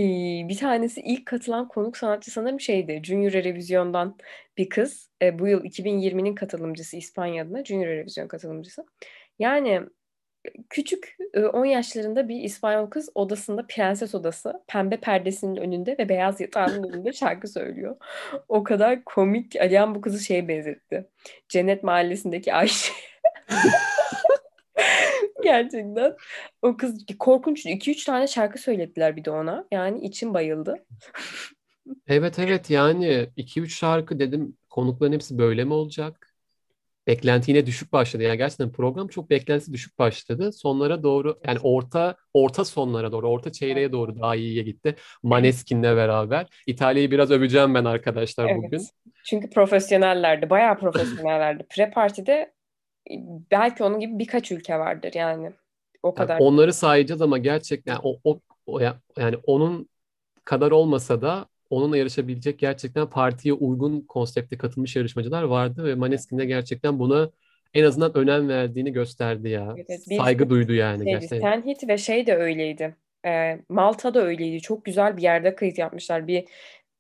bir 0.48 0.56
tanesi 0.56 1.00
ilk 1.00 1.26
katılan 1.26 1.68
konuk 1.68 1.96
sanatçı 1.96 2.30
sanırım 2.30 2.60
şeydi. 2.60 3.00
Junior 3.04 3.32
Revizyon'dan 3.32 4.16
bir 4.56 4.68
kız. 4.68 5.10
E, 5.22 5.38
bu 5.38 5.48
yıl 5.48 5.64
2020'nin 5.64 6.34
katılımcısı 6.34 6.96
İspanya 6.96 7.44
adına 7.44 7.64
Junior 7.64 7.88
Revizyon 7.88 8.28
katılımcısı. 8.28 8.86
Yani 9.38 9.82
küçük 10.70 11.16
10 11.52 11.64
yaşlarında 11.64 12.28
bir 12.28 12.40
İspanyol 12.40 12.90
kız 12.90 13.10
odasında 13.14 13.66
prenses 13.66 14.14
odası 14.14 14.62
pembe 14.66 14.96
perdesinin 14.96 15.56
önünde 15.56 15.96
ve 15.98 16.08
beyaz 16.08 16.40
yatağının 16.40 16.92
önünde 16.92 17.12
şarkı 17.12 17.48
söylüyor. 17.48 17.96
O 18.48 18.64
kadar 18.64 19.04
komik. 19.04 19.56
Alihan 19.56 19.94
bu 19.94 20.00
kızı 20.00 20.24
şeye 20.24 20.48
benzetti. 20.48 21.08
Cennet 21.48 21.82
Mahallesi'ndeki 21.82 22.54
Ayşe. 22.54 22.92
Gerçekten. 25.48 26.16
O 26.62 26.76
kız 26.76 27.06
korkunç. 27.18 27.66
2-3 27.66 28.04
tane 28.04 28.26
şarkı 28.26 28.58
söylediler 28.58 29.16
bir 29.16 29.24
de 29.24 29.30
ona. 29.30 29.64
Yani 29.72 30.00
içim 30.00 30.34
bayıldı. 30.34 30.86
evet 32.06 32.38
evet 32.38 32.70
yani 32.70 33.28
2-3 33.36 33.68
şarkı 33.68 34.18
dedim 34.18 34.56
konukların 34.70 35.12
hepsi 35.12 35.38
böyle 35.38 35.64
mi 35.64 35.72
olacak? 35.72 36.28
beklenti 37.08 37.50
yine 37.50 37.66
düşük 37.66 37.92
başladı. 37.92 38.22
Yani 38.22 38.38
gerçekten 38.38 38.72
program 38.72 39.08
çok 39.08 39.30
beklentisi 39.30 39.72
düşük 39.72 39.98
başladı. 39.98 40.52
Sonlara 40.52 41.02
doğru 41.02 41.40
yani 41.46 41.58
orta 41.62 42.16
orta 42.34 42.64
sonlara 42.64 43.12
doğru, 43.12 43.28
orta 43.28 43.52
çeyreğe 43.52 43.92
doğru 43.92 44.20
daha 44.20 44.36
iyiye 44.36 44.62
gitti. 44.62 44.94
Maneskin'le 45.22 45.82
beraber. 45.82 46.46
İtalya'yı 46.66 47.10
biraz 47.10 47.30
öveceğim 47.30 47.74
ben 47.74 47.84
arkadaşlar 47.84 48.44
evet. 48.44 48.56
bugün. 48.56 48.82
Çünkü 49.24 49.50
profesyonellerdi. 49.50 50.50
Bayağı 50.50 50.78
profesyonellerdi. 50.80 51.62
Pre-party'de 51.62 52.52
belki 53.50 53.84
onun 53.84 54.00
gibi 54.00 54.18
birkaç 54.18 54.52
ülke 54.52 54.78
vardır 54.78 55.12
yani. 55.14 55.52
O 56.02 56.14
kadar. 56.14 56.34
Yani 56.34 56.42
onları 56.42 56.72
sayacağız 56.72 57.22
ama 57.22 57.38
gerçekten 57.38 57.98
o, 58.02 58.16
o, 58.24 58.40
o 58.66 58.80
yani 59.16 59.36
onun 59.46 59.88
kadar 60.44 60.70
olmasa 60.70 61.22
da 61.22 61.46
onunla 61.70 61.96
yarışabilecek 61.96 62.58
gerçekten 62.58 63.10
partiye 63.10 63.54
uygun 63.54 64.00
konsepte 64.00 64.58
katılmış 64.58 64.96
yarışmacılar 64.96 65.42
vardı 65.42 65.84
ve 65.84 65.94
Maneskin 65.94 66.38
de 66.38 66.44
gerçekten 66.44 66.98
buna 66.98 67.30
en 67.74 67.84
azından 67.84 68.16
önem 68.16 68.48
verdiğini 68.48 68.92
gösterdi 68.92 69.48
ya. 69.48 69.74
Evet, 69.76 70.04
Saygı 70.16 70.50
duydu 70.50 70.72
yani 70.72 70.98
şeydi, 70.98 71.10
gerçekten. 71.10 71.40
Senhit 71.40 71.88
ve 71.88 71.98
şey 71.98 72.26
de 72.26 72.36
öyleydi. 72.36 72.96
E, 73.26 73.58
Malta 73.68 74.14
da 74.14 74.22
öyleydi. 74.22 74.60
Çok 74.60 74.84
güzel 74.84 75.16
bir 75.16 75.22
yerde 75.22 75.54
kayıt 75.54 75.78
yapmışlar. 75.78 76.26
Bir 76.26 76.44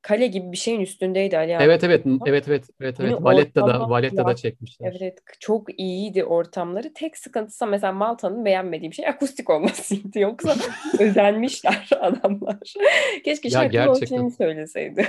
kale 0.02 0.26
gibi 0.26 0.52
bir 0.52 0.56
şeyin 0.56 0.80
üstündeydi 0.80 1.38
Ali 1.38 1.56
abi. 1.56 1.64
Evet 1.64 1.84
evet 1.84 2.06
evet 2.26 2.48
evet 2.48 2.64
evet 2.80 3.00
evet. 3.00 3.14
Valletta'da 3.20 3.90
Valletta'da 3.90 4.36
çekmişler. 4.36 4.96
Evet 5.00 5.18
çok 5.40 5.80
iyiydi 5.80 6.24
ortamları. 6.24 6.92
Tek 6.94 7.18
sıkıntısı 7.18 7.66
mesela 7.66 7.92
Malta'nın 7.92 8.44
beğenmediğim 8.44 8.92
şey 8.92 9.08
akustik 9.08 9.50
olmasıydı. 9.50 10.18
Yoksa 10.20 10.54
özenmişler 10.98 11.88
adamlar. 12.00 12.58
Keşke 13.24 13.50
şarkı 13.50 13.72
gerçekten... 13.72 14.28
söyleseydi. 14.28 15.08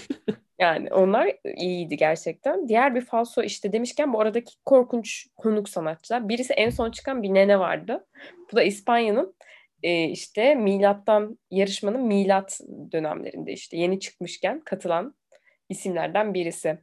yani 0.60 0.94
onlar 0.94 1.32
iyiydi 1.56 1.96
gerçekten. 1.96 2.68
Diğer 2.68 2.94
bir 2.94 3.00
falso 3.00 3.42
işte 3.42 3.72
demişken 3.72 4.12
bu 4.12 4.20
aradaki 4.20 4.54
korkunç 4.64 5.26
konuk 5.36 5.68
sanatçılar. 5.68 6.28
Birisi 6.28 6.52
en 6.52 6.70
son 6.70 6.90
çıkan 6.90 7.22
bir 7.22 7.34
nene 7.34 7.58
vardı. 7.58 8.06
Bu 8.52 8.56
da 8.56 8.62
İspanya'nın 8.62 9.34
e, 9.82 10.04
işte 10.04 10.54
milattan 10.54 11.38
yarışmanın 11.50 12.02
milat 12.02 12.60
dönemlerinde 12.92 13.52
işte 13.52 13.76
yeni 13.76 14.00
çıkmışken 14.00 14.60
katılan 14.64 15.14
isimlerden 15.68 16.34
birisi. 16.34 16.78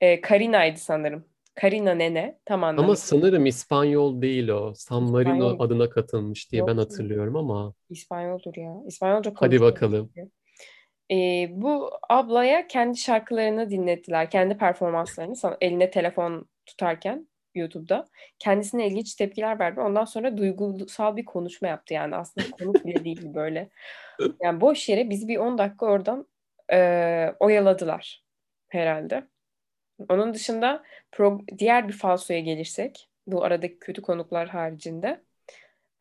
E, 0.00 0.20
Karina'ydı 0.20 0.78
sanırım. 0.78 1.24
Karina 1.54 1.94
Nene 1.94 2.38
tam 2.44 2.64
anlamda. 2.64 2.82
Ama 2.82 2.96
sanırım 2.96 3.46
İspanyol 3.46 4.22
değil 4.22 4.48
o. 4.48 4.72
San 4.74 5.02
Marino 5.02 5.34
İspanyol. 5.34 5.60
adına 5.60 5.90
katılmış 5.90 6.52
diye 6.52 6.60
Yok, 6.60 6.68
ben 6.68 6.76
hatırlıyorum 6.76 7.36
ama. 7.36 7.74
İspanyoldur 7.90 8.56
ya. 8.56 8.76
İspanyolca 8.86 9.32
Hadi 9.34 9.60
bakalım. 9.60 10.12
Ee, 11.10 11.48
bu 11.50 11.90
ablaya 12.08 12.66
kendi 12.66 12.98
şarkılarını 12.98 13.70
dinlettiler. 13.70 14.30
Kendi 14.30 14.56
performanslarını. 14.56 15.34
Eline 15.60 15.90
telefon 15.90 16.48
tutarken 16.66 17.28
YouTube'da. 17.58 18.08
Kendisine 18.38 18.86
ilginç 18.86 19.14
tepkiler 19.14 19.58
verdi. 19.58 19.80
Ondan 19.80 20.04
sonra 20.04 20.36
duygusal 20.36 21.16
bir 21.16 21.24
konuşma 21.24 21.68
yaptı 21.68 21.94
yani 21.94 22.16
aslında 22.16 22.50
konuk 22.50 22.86
bile 22.86 23.04
değil 23.04 23.34
böyle. 23.34 23.68
Yani 24.42 24.60
boş 24.60 24.88
yere 24.88 25.10
biz 25.10 25.28
bir 25.28 25.36
10 25.36 25.58
dakika 25.58 25.86
oradan 25.86 26.26
e, 26.72 26.78
oyaladılar 27.40 28.24
herhalde. 28.68 29.24
Onun 30.08 30.34
dışında 30.34 30.82
pro- 31.12 31.58
diğer 31.58 31.88
bir 31.88 31.92
falsoya 31.92 32.40
gelirsek 32.40 33.08
bu 33.26 33.44
aradaki 33.44 33.78
kötü 33.78 34.02
konuklar 34.02 34.48
haricinde. 34.48 35.20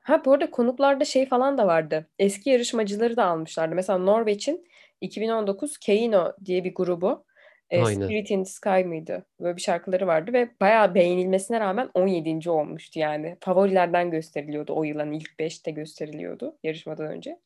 Ha 0.01 0.25
bu 0.25 0.33
arada 0.33 0.51
konuklarda 0.51 1.05
şey 1.05 1.25
falan 1.25 1.57
da 1.57 1.67
vardı. 1.67 2.07
Eski 2.19 2.49
yarışmacıları 2.49 3.17
da 3.17 3.25
almışlardı. 3.25 3.75
Mesela 3.75 3.99
Norveç'in 3.99 4.67
2019 5.01 5.77
Keino 5.77 6.33
diye 6.45 6.63
bir 6.63 6.75
grubu 6.75 7.25
e, 7.69 7.85
Spirit 7.85 8.31
in 8.31 8.43
the 8.43 8.49
Sky 8.49 8.83
mıydı? 8.83 9.25
Böyle 9.39 9.55
bir 9.55 9.61
şarkıları 9.61 10.07
vardı 10.07 10.33
ve 10.33 10.49
bayağı 10.61 10.95
beğenilmesine 10.95 11.59
rağmen 11.59 11.89
17. 11.93 12.49
olmuştu 12.49 12.99
yani. 12.99 13.37
Favorilerden 13.39 14.11
gösteriliyordu 14.11 14.73
o 14.75 14.83
yılın 14.83 15.11
ilk 15.11 15.29
5'te 15.39 15.71
gösteriliyordu 15.71 16.57
yarışmadan 16.63 17.07
önce. 17.07 17.39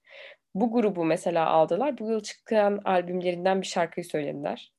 Bu 0.56 0.72
grubu 0.72 1.06
mesela 1.06 1.50
aldılar. 1.50 1.98
Bu 1.98 2.10
yıl 2.10 2.20
çıkan 2.20 2.82
albümlerinden 2.86 3.62
bir 3.62 3.68
şarkıyı 3.68 4.06
söylediler. 4.06 4.74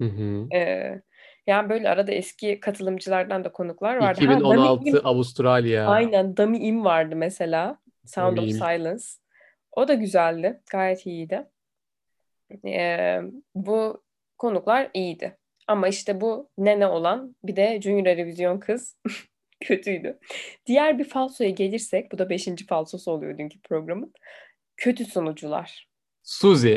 Hı 0.00 0.08
hı. 0.08 0.48
Ee, 0.54 1.00
yani 1.46 1.68
böyle 1.68 1.88
arada 1.88 2.12
eski 2.12 2.60
katılımcılardan 2.60 3.44
da 3.44 3.52
konuklar 3.52 3.96
vardı. 3.96 4.24
2016 4.24 4.90
ha, 4.90 4.98
Avustralya. 5.04 5.86
Aynen 5.86 6.36
Dami 6.36 6.58
Im 6.58 6.84
vardı 6.84 7.16
mesela. 7.16 7.78
Sound 8.04 8.36
Dami 8.36 8.46
of 8.46 8.52
Silence. 8.52 9.04
O 9.72 9.88
da 9.88 9.94
güzeldi. 9.94 10.60
Gayet 10.70 11.06
iyiydi. 11.06 11.46
Ee, 12.64 13.20
bu 13.54 14.02
konuklar 14.38 14.90
iyiydi. 14.94 15.36
Ama 15.66 15.88
işte 15.88 16.20
bu 16.20 16.50
nene 16.58 16.86
olan 16.86 17.36
bir 17.44 17.56
de 17.56 17.80
Junior 17.82 18.16
Revizyon 18.16 18.60
kız 18.60 18.96
kötüydü. 19.60 20.18
Diğer 20.66 20.98
bir 20.98 21.04
falsoya 21.04 21.50
gelirsek, 21.50 22.12
bu 22.12 22.18
da 22.18 22.30
beşinci 22.30 22.66
falsosu 22.66 23.10
oluyor 23.10 23.38
dünkü 23.38 23.60
programın. 23.60 24.12
Kötü 24.76 25.04
sunucular. 25.04 25.88
Suzy. 26.22 26.76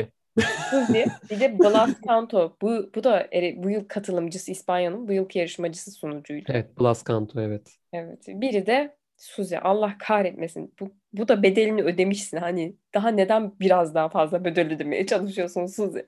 Suzy. 0.70 1.02
Bir 1.30 1.40
de 1.40 1.58
Blas 1.58 1.90
Canto. 2.08 2.56
Bu, 2.62 2.90
bu 2.94 3.04
da 3.04 3.28
bu 3.56 3.70
yıl 3.70 3.84
katılımcısı 3.88 4.50
İspanya'nın 4.50 5.08
bu 5.08 5.12
yılki 5.12 5.38
yarışmacısı 5.38 5.90
sunucuydu. 5.90 6.52
Evet 6.54 6.80
Blas 6.80 7.04
Canto 7.08 7.40
evet. 7.40 7.76
Evet. 7.92 8.24
Biri 8.28 8.66
de 8.66 8.96
Suzy. 9.16 9.56
Allah 9.62 9.96
kahretmesin. 9.98 10.74
Bu, 10.80 10.94
bu 11.12 11.28
da 11.28 11.42
bedelini 11.42 11.82
ödemişsin. 11.82 12.36
Hani 12.36 12.76
daha 12.94 13.08
neden 13.08 13.52
biraz 13.60 13.94
daha 13.94 14.08
fazla 14.08 14.44
bedel 14.44 14.72
ödemeye 14.72 15.06
çalışıyorsun 15.06 15.66
Suzy? 15.66 15.98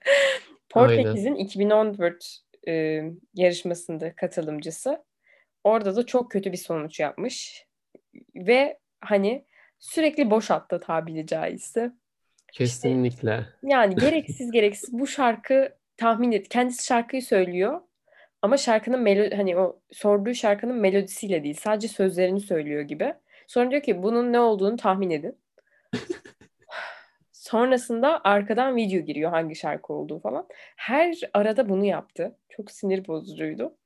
Portekiz'in 0.74 1.34
2014 1.34 2.38
e, 2.68 3.02
yarışmasında 3.34 4.14
katılımcısı. 4.14 5.04
Orada 5.64 5.96
da 5.96 6.06
çok 6.06 6.30
kötü 6.30 6.52
bir 6.52 6.56
sonuç 6.56 7.00
yapmış. 7.00 7.66
Ve 8.34 8.78
hani 9.00 9.44
sürekli 9.78 10.30
boş 10.30 10.50
attı 10.50 10.80
tabiri 10.80 11.26
caizse. 11.26 11.92
Kesinlikle. 12.52 13.38
İşte, 13.38 13.68
yani 13.68 13.94
gereksiz 14.00 14.50
gereksiz 14.50 14.92
bu 14.92 15.06
şarkı 15.06 15.74
tahmin 15.96 16.32
et. 16.32 16.48
Kendisi 16.48 16.86
şarkıyı 16.86 17.22
söylüyor. 17.22 17.80
Ama 18.42 18.56
şarkının 18.56 19.00
melo 19.00 19.36
hani 19.36 19.58
o 19.58 19.80
sorduğu 19.92 20.34
şarkının 20.34 20.76
melodisiyle 20.76 21.44
değil. 21.44 21.58
Sadece 21.60 21.88
sözlerini 21.88 22.40
söylüyor 22.40 22.82
gibi. 22.82 23.14
Sonra 23.46 23.70
diyor 23.70 23.82
ki 23.82 24.02
bunun 24.02 24.32
ne 24.32 24.40
olduğunu 24.40 24.76
tahmin 24.76 25.10
edin. 25.10 25.38
Sonrasında 27.44 28.20
arkadan 28.24 28.76
video 28.76 29.00
giriyor 29.00 29.30
hangi 29.30 29.56
şarkı 29.56 29.92
olduğu 29.92 30.18
falan. 30.20 30.46
Her 30.76 31.16
arada 31.34 31.68
bunu 31.68 31.84
yaptı. 31.84 32.36
Çok 32.48 32.70
sinir 32.70 33.06
bozucuydu. 33.06 33.76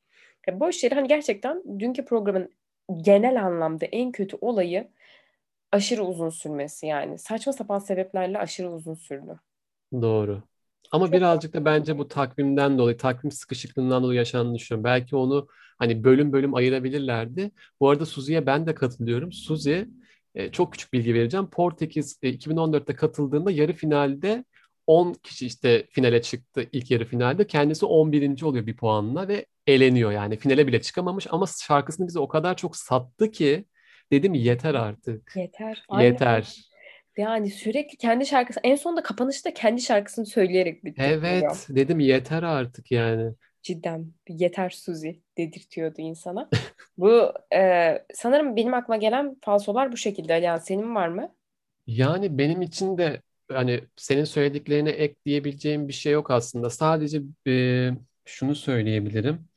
Ya 0.47 0.61
boş 0.61 0.85
yere 0.85 0.95
hani 0.95 1.09
gerçekten 1.09 1.63
dünkü 1.81 2.05
programın 2.05 2.51
genel 3.03 3.45
anlamda 3.45 3.87
en 3.87 4.13
kötü 4.13 4.37
olayı 4.41 4.89
aşırı 5.73 6.05
uzun 6.05 6.31
sürmesi 6.31 6.87
yani. 6.87 7.19
Saçma 7.19 7.53
sapan 7.53 7.79
sebeplerle 7.79 8.39
aşırı 8.39 8.71
uzun 8.73 8.95
sürdü. 8.95 9.41
Doğru. 9.93 10.43
Ama 10.93 11.07
Çok 11.07 11.15
birazcık 11.15 11.55
da 11.55 11.65
bence 11.65 11.99
bu 11.99 12.09
takvimden 12.09 12.79
dolayı, 12.79 12.97
takvim 12.97 13.31
sıkışıklığından 13.31 14.03
dolayı 14.03 14.19
yaşandığını 14.19 14.55
düşünüyorum. 14.55 14.85
Belki 14.85 15.17
onu 15.17 15.49
hani 15.79 16.05
bölüm 16.05 16.33
bölüm 16.33 16.55
ayırabilirlerdi. 16.55 17.51
Bu 17.81 17.91
arada 17.91 18.07
Suzi'ye 18.07 18.47
ben 18.47 18.67
de 18.67 18.75
katılıyorum. 18.75 19.33
Suzi 19.33 19.89
e, 20.39 20.53
çok 20.53 20.73
küçük 20.73 20.93
bilgi 20.93 21.15
vereceğim. 21.15 21.51
Portekiz 21.51 22.19
e, 22.23 22.31
2014'te 22.31 22.95
katıldığında 22.95 23.51
yarı 23.51 23.73
finalde 23.73 24.45
10 24.87 25.13
kişi 25.13 25.47
işte 25.47 25.87
finale 25.91 26.23
çıktı 26.23 26.67
ilk 26.73 26.91
yarı 26.91 27.05
finalde. 27.05 27.47
Kendisi 27.47 27.87
11. 27.87 28.43
oluyor 28.43 28.67
bir 28.67 28.77
puanla 28.77 29.29
ve 29.29 29.47
eleniyor 29.67 30.13
yani. 30.13 30.37
Finale 30.37 30.67
bile 30.67 30.81
çıkamamış 30.81 31.27
ama 31.31 31.47
şarkısını 31.47 32.07
bize 32.09 32.19
o 32.19 32.29
kadar 32.29 32.57
çok 32.57 32.77
sattı 32.77 33.31
ki 33.31 33.65
dedim 34.13 34.35
yeter 34.35 34.75
artık. 34.75 35.33
Yeter. 35.37 35.85
Yeter. 36.01 36.57
Yani 37.17 37.51
sürekli 37.51 37.97
kendi 37.97 38.27
şarkısı 38.27 38.61
en 38.63 38.77
sonunda 38.77 39.03
kapanışta 39.03 39.55
kendi 39.55 39.81
şarkısını 39.81 40.27
söyleyerek 40.27 40.85
bitti. 40.85 41.03
Evet 41.05 41.41
program. 41.41 41.77
dedim 41.77 42.01
yeter 42.01 42.43
artık 42.43 42.91
yani 42.91 43.33
cidden 43.69 44.13
yeter 44.29 44.71
Suzi 44.71 45.21
dedirtiyordu 45.39 45.95
insana. 45.99 46.49
bu 46.99 47.33
e, 47.55 47.93
sanırım 48.15 48.57
benim 48.57 48.75
aklıma 48.75 48.97
gelen 48.97 49.37
falsolar 49.41 49.93
bu 49.93 49.97
şekilde. 49.97 50.33
Yani 50.33 50.61
senin 50.61 50.95
var 50.95 51.09
mı? 51.09 51.35
Yani 51.87 52.39
benim 52.39 52.63
için 52.63 52.99
de 52.99 53.23
hani 53.53 53.81
senin 53.97 54.25
söylediklerine 54.25 54.91
ek 54.91 55.15
diyebileceğim 55.27 55.89
bir 55.89 55.93
şey 55.93 56.13
yok 56.13 56.31
aslında. 56.31 56.71
Sadece 56.71 57.23
e, 57.47 57.91
şunu 58.25 58.55
söyleyebilirim. 58.55 59.49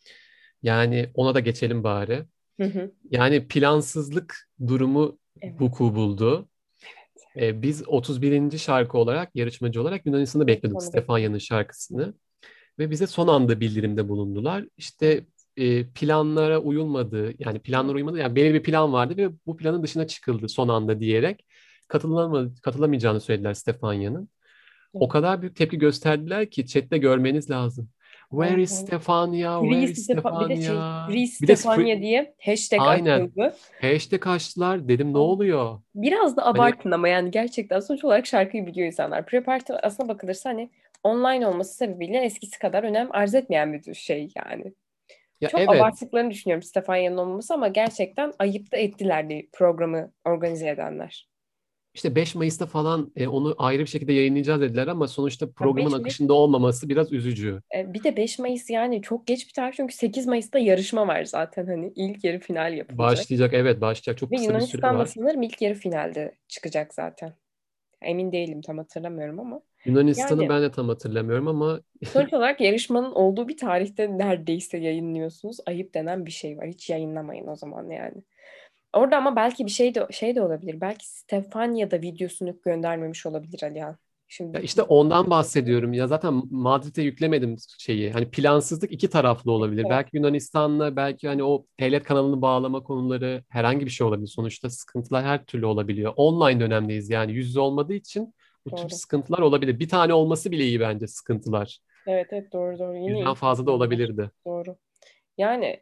Yani 0.63 1.10
ona 1.13 1.36
da 1.36 1.39
geçelim 1.39 1.84
bari. 1.84 2.24
Hı 2.60 2.67
hı. 2.67 2.91
Yani 3.12 3.47
plansızlık 3.47 4.50
durumu 4.67 5.17
evet. 5.41 5.62
vuku 5.62 5.95
buldu. 5.95 6.50
Evet. 7.36 7.43
E, 7.43 7.62
biz 7.62 7.88
31. 7.88 8.58
şarkı 8.58 8.97
olarak, 8.97 9.36
yarışmacı 9.36 9.82
olarak 9.82 10.06
Yunanistan'da 10.06 10.47
bekliyorduk 10.47 10.84
Stefanya'nın 10.84 11.38
şarkısını 11.38 12.13
ve 12.81 12.91
bize 12.91 13.07
son 13.07 13.27
anda 13.27 13.59
bildirimde 13.59 14.09
bulundular. 14.09 14.65
İşte 14.77 15.25
e, 15.57 15.85
planlara 15.87 16.59
uyulmadı, 16.59 17.33
yani 17.39 17.59
planlara 17.59 17.95
uymadı, 17.95 18.17
yani 18.17 18.35
belirli 18.35 18.53
bir 18.53 18.63
plan 18.63 18.93
vardı 18.93 19.17
ve 19.17 19.29
bu 19.45 19.57
planın 19.57 19.83
dışına 19.83 20.07
çıkıldı 20.07 20.49
son 20.49 20.67
anda 20.67 20.99
diyerek 20.99 21.45
katılamadı, 21.87 22.53
katılamayacağını 22.61 23.21
söylediler 23.21 23.53
Stefanya'nın. 23.53 24.29
O 24.93 25.07
kadar 25.07 25.41
büyük 25.41 25.55
tepki 25.55 25.77
gösterdiler 25.77 26.49
ki 26.49 26.67
chatte 26.67 26.97
görmeniz 26.97 27.49
lazım. 27.49 27.89
Where 28.29 28.61
is 28.61 28.71
Stefania? 28.71 29.61
Where 29.61 29.83
is 29.83 30.03
Stefania? 30.03 30.49
Bir 30.49 30.55
de 30.55 30.61
şey, 30.61 30.75
Free 31.07 31.27
Stefania 31.27 31.97
de 31.97 32.01
diye 32.01 32.35
hashtag 32.45 32.79
Aynen. 32.81 33.19
atıldı. 33.19 33.55
Hashtag 33.81 34.27
açtılar. 34.27 34.87
Dedim 34.87 35.13
ne 35.13 35.17
oluyor? 35.17 35.79
Biraz 35.95 36.37
da 36.37 36.45
hani 36.45 36.55
abartın 36.55 36.83
hani... 36.83 36.95
ama 36.95 37.07
yani 37.07 37.31
gerçekten 37.31 37.79
sonuç 37.79 38.03
olarak 38.03 38.25
şarkıyı 38.25 38.65
biliyor 38.67 38.87
insanlar. 38.87 39.21
Pre-party 39.21 39.79
aslına 39.83 40.09
bakılırsa 40.09 40.49
hani 40.49 40.69
online 41.03 41.47
olması 41.47 41.73
sebebiyle 41.73 42.25
eskisi 42.25 42.59
kadar 42.59 42.83
önem 42.83 43.07
arz 43.11 43.35
etmeyen 43.35 43.73
bir 43.73 43.93
şey 43.93 44.29
yani. 44.35 44.73
Ya 45.41 45.49
Çok 45.49 45.59
evet. 45.59 45.69
abarttıklarını 45.69 46.31
düşünüyorum 46.31 46.63
Stefania'nın 46.63 47.17
olmaması 47.17 47.53
ama 47.53 47.67
gerçekten 47.67 48.33
ayıp 48.39 48.71
da 48.71 48.77
ettiler 48.77 49.43
programı 49.53 50.11
organize 50.25 50.69
edenler. 50.69 51.31
İşte 51.93 52.15
5 52.15 52.35
Mayıs'ta 52.35 52.65
falan 52.65 53.11
e, 53.15 53.27
onu 53.27 53.55
ayrı 53.57 53.81
bir 53.81 53.87
şekilde 53.87 54.13
yayınlayacağız 54.13 54.61
dediler 54.61 54.87
ama 54.87 55.07
sonuçta 55.07 55.51
programın 55.51 55.99
akışında 55.99 56.33
olmaması 56.33 56.89
biraz 56.89 57.13
üzücü. 57.13 57.61
E, 57.75 57.93
bir 57.93 58.03
de 58.03 58.17
5 58.17 58.39
Mayıs 58.39 58.69
yani 58.69 59.01
çok 59.01 59.27
geç 59.27 59.47
bir 59.47 59.53
tarih 59.53 59.73
çünkü 59.75 59.95
8 59.95 60.27
Mayıs'ta 60.27 60.59
yarışma 60.59 61.07
var 61.07 61.23
zaten 61.23 61.65
hani 61.65 61.93
ilk 61.95 62.23
yarı 62.23 62.39
final 62.39 62.73
yapılacak. 62.73 62.97
Başlayacak 62.97 63.53
evet 63.53 63.81
başlayacak 63.81 64.17
çok 64.17 64.31
Ve 64.31 64.35
kısa 64.35 64.43
bir 64.43 64.59
süre 64.59 64.81
var. 64.81 64.89
Yunanistan'da 64.89 65.05
sanırım 65.05 65.41
ilk 65.41 65.61
yarı 65.61 65.73
finalde 65.73 66.35
çıkacak 66.47 66.93
zaten. 66.93 67.33
Emin 68.01 68.31
değilim 68.31 68.61
tam 68.61 68.77
hatırlamıyorum 68.77 69.39
ama. 69.39 69.61
Yunanistan'ı 69.85 70.41
yani, 70.43 70.49
ben 70.49 70.61
de 70.61 70.71
tam 70.71 70.89
hatırlamıyorum 70.89 71.47
ama... 71.47 71.81
sonuç 72.05 72.33
olarak 72.33 72.61
yarışmanın 72.61 73.11
olduğu 73.11 73.47
bir 73.47 73.57
tarihte 73.57 74.17
neredeyse 74.17 74.77
yayınlıyorsunuz. 74.77 75.57
Ayıp 75.65 75.93
denen 75.93 76.25
bir 76.25 76.31
şey 76.31 76.57
var. 76.57 76.67
Hiç 76.67 76.89
yayınlamayın 76.89 77.47
o 77.47 77.55
zaman 77.55 77.89
yani. 77.89 78.23
Orada 78.93 79.17
ama 79.17 79.35
belki 79.35 79.65
bir 79.65 79.71
şey 79.71 79.95
de 79.95 80.07
şey 80.11 80.35
de 80.35 80.41
olabilir. 80.41 80.81
Belki 80.81 81.09
Stefania 81.09 81.91
da 81.91 82.01
videosunu 82.01 82.61
göndermemiş 82.65 83.25
olabilir 83.25 83.63
Alihan. 83.63 83.97
Şimdi 84.27 84.57
ya 84.57 84.63
işte 84.63 84.81
ondan 84.81 85.29
bahsediyorum. 85.29 85.93
Ya 85.93 86.07
zaten 86.07 86.43
Madrid'e 86.51 87.01
yüklemedim 87.01 87.55
şeyi. 87.77 88.11
Hani 88.11 88.31
plansızlık 88.31 88.91
iki 88.91 89.09
taraflı 89.09 89.51
olabilir. 89.51 89.81
Evet. 89.81 89.91
Belki 89.91 90.17
Yunanistan'la 90.17 90.95
belki 90.95 91.27
hani 91.27 91.43
o 91.43 91.65
devlet 91.79 92.03
kanalını 92.03 92.41
bağlama 92.41 92.83
konuları 92.83 93.43
herhangi 93.49 93.85
bir 93.85 93.91
şey 93.91 94.07
olabilir. 94.07 94.27
Sonuçta 94.27 94.69
sıkıntılar 94.69 95.25
her 95.25 95.45
türlü 95.45 95.65
olabiliyor. 95.65 96.13
Online 96.15 96.59
dönemdeyiz 96.59 97.09
yani 97.09 97.31
yüz 97.33 97.47
yüze 97.47 97.59
olmadığı 97.59 97.93
için 97.93 98.33
bu 98.65 98.71
doğru. 98.71 98.82
tür 98.82 98.89
sıkıntılar 98.89 99.39
olabilir. 99.39 99.80
Bir 99.80 99.89
tane 99.89 100.13
olması 100.13 100.52
bile 100.52 100.63
iyi 100.63 100.80
bence 100.80 101.08
sıkıntılar. 101.08 101.80
Evet 102.08 102.28
evet 102.32 102.54
doğru 102.54 102.80
doğru. 102.80 102.97
Yine 102.97 103.17
Yüzden 103.17 103.34
fazla 103.34 103.65
da 103.65 103.71
olabilirdi. 103.71 104.32
Doğru. 104.45 104.76
Yani 105.38 105.80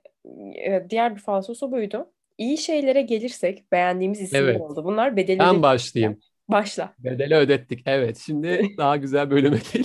diğer 0.90 1.16
bir 1.16 1.22
falsosu 1.22 1.72
buydu. 1.72 2.12
İyi 2.38 2.58
şeylere 2.58 3.02
gelirsek 3.02 3.72
beğendiğimiz 3.72 4.22
isimler 4.22 4.44
evet. 4.44 4.62
oldu. 4.62 4.84
Bunlar 4.84 5.16
bedeli 5.16 5.40
Ben 5.40 5.62
başlayayım. 5.62 6.20
Başla. 6.48 6.94
Bedeli 7.00 7.36
ödettik. 7.36 7.82
Evet. 7.86 8.18
Şimdi 8.18 8.62
daha 8.78 8.98
güzel 8.98 9.32
bölüme 9.32 9.60
gel. 9.74 9.84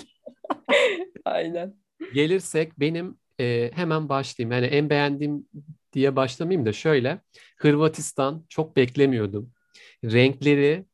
Aynen. 1.25 1.75
Gelirsek 2.15 2.81
benim 2.81 3.19
e, 3.41 3.71
hemen 3.75 4.09
başlayayım. 4.09 4.53
Yani 4.53 4.67
en 4.67 4.91
beğendiğim 4.91 5.49
diye 5.93 6.17
başlamayayım 6.17 6.67
da 6.67 6.73
şöyle. 6.73 7.21
Hırvatistan 7.57 8.45
çok 8.49 8.77
beklemiyordum. 8.77 9.53
Renkleri 10.05 10.85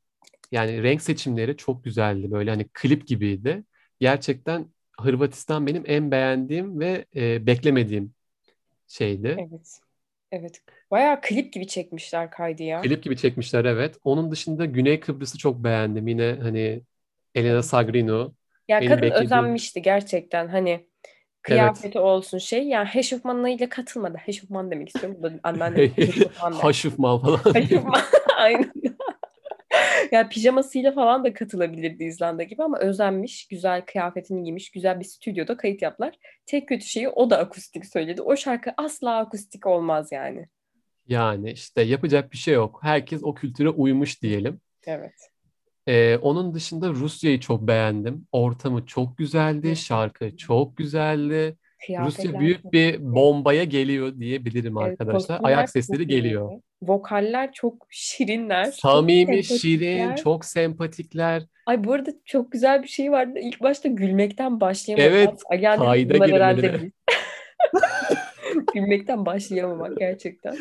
yani 0.53 0.83
renk 0.83 1.03
seçimleri 1.03 1.57
çok 1.57 1.85
güzeldi. 1.85 2.31
Böyle 2.31 2.51
hani 2.51 2.69
klip 2.75 3.07
gibiydi. 3.07 3.65
Gerçekten 4.01 4.67
Hırvatistan 5.01 5.67
benim 5.67 5.85
en 5.87 6.11
beğendiğim 6.11 6.81
ve 6.81 7.05
e, 7.17 7.47
beklemediğim 7.47 8.15
şeydi. 8.89 9.37
Evet. 9.39 9.81
Evet. 10.33 10.63
Bayağı 10.91 11.21
klip 11.21 11.53
gibi 11.53 11.67
çekmişler 11.67 12.31
kaydı 12.31 12.63
ya. 12.63 12.81
Klip 12.81 13.03
gibi 13.03 13.17
çekmişler 13.17 13.65
evet. 13.65 13.97
Onun 14.05 14.31
dışında 14.31 14.65
Güney 14.65 15.01
Kıbrıs'ı 15.01 15.39
çok 15.39 15.65
beğendim. 15.65 16.09
Yine 16.09 16.39
hani 16.43 16.83
Elena 17.35 17.63
Sagrino. 17.63 18.33
Ya 18.69 18.81
kadın 18.81 18.91
beklediğim... 18.91 19.25
özenmişti 19.25 19.83
gerçekten. 19.83 20.49
Hani 20.49 20.87
kıyafeti 21.43 21.87
evet. 21.87 21.97
olsun 21.97 22.39
şey. 22.39 22.69
Yani 22.69 22.87
heşofmanıyla 22.87 23.69
katılmadı. 23.69 24.19
Heşofman 24.19 24.71
demek 24.71 24.89
istiyorum. 24.89 25.19
Bu 25.19 25.23
da 25.23 25.33
anneannem. 25.43 25.91
Haşofman 26.35 27.23
falan. 27.23 27.37
Haşofman. 27.37 28.01
Aynen. 28.37 28.73
Yani 30.13 30.29
pijamasıyla 30.29 30.93
falan 30.93 31.25
da 31.25 31.33
katılabilirdi 31.33 32.05
İzlanda 32.05 32.43
gibi 32.43 32.63
ama 32.63 32.79
özenmiş, 32.79 33.49
güzel 33.49 33.83
kıyafetini 33.87 34.43
giymiş, 34.43 34.71
güzel 34.71 35.01
bir 35.01 35.05
stüdyoda 35.05 35.57
kayıt 35.57 35.83
yaptılar. 35.83 36.15
Tek 36.47 36.69
kötü 36.69 36.85
şeyi 36.85 37.09
o 37.09 37.31
da 37.31 37.39
akustik 37.39 37.87
söyledi. 37.87 38.23
O 38.23 38.37
şarkı 38.37 38.71
asla 38.77 39.19
akustik 39.19 39.67
olmaz 39.67 40.13
yani. 40.13 40.47
Yani 41.07 41.51
işte 41.51 41.83
yapacak 41.83 42.33
bir 42.33 42.37
şey 42.37 42.55
yok. 42.55 42.81
Herkes 42.83 43.21
o 43.25 43.35
kültüre 43.35 43.69
uymuş 43.69 44.23
diyelim. 44.23 44.61
Evet. 44.87 45.31
Ee, 45.87 46.17
onun 46.17 46.55
dışında 46.55 46.89
Rusya'yı 46.89 47.41
çok 47.41 47.63
beğendim. 47.63 48.27
Ortamı 48.33 48.87
çok 48.87 49.19
güzeldi, 49.19 49.77
şarkı 49.77 50.37
çok 50.37 50.77
güzeldi. 50.77 51.57
Rusya 51.89 52.41
büyük 52.41 52.73
bir 52.73 53.15
bombaya 53.15 53.65
geliyor 53.65 54.19
diyebilirim 54.19 54.79
evet, 54.79 55.01
arkadaşlar. 55.01 55.41
Ayak 55.43 55.71
sesleri 55.71 56.07
geliyor. 56.07 56.61
Vokaller 56.83 57.53
çok 57.53 57.87
şirinler. 57.91 58.65
Samimi, 58.65 59.43
çok 59.43 59.59
şirin, 59.59 60.15
çok 60.15 60.45
sempatikler. 60.45 61.43
Ay 61.67 61.85
bu 61.85 61.93
arada 61.93 62.11
çok 62.25 62.53
güzel 62.53 62.83
bir 62.83 62.89
şey 62.89 63.13
vardı. 63.13 63.39
İlk 63.43 63.63
başta 63.63 63.89
gülmekten 63.89 64.61
başlayamamak. 64.61 65.13
Evet, 65.13 65.63
yani 65.63 65.79
kayda 65.79 66.27
girmedi. 66.27 66.93
Gülmekten 68.75 69.27
başlayamamak 69.27 69.99
gerçekten. 69.99 70.57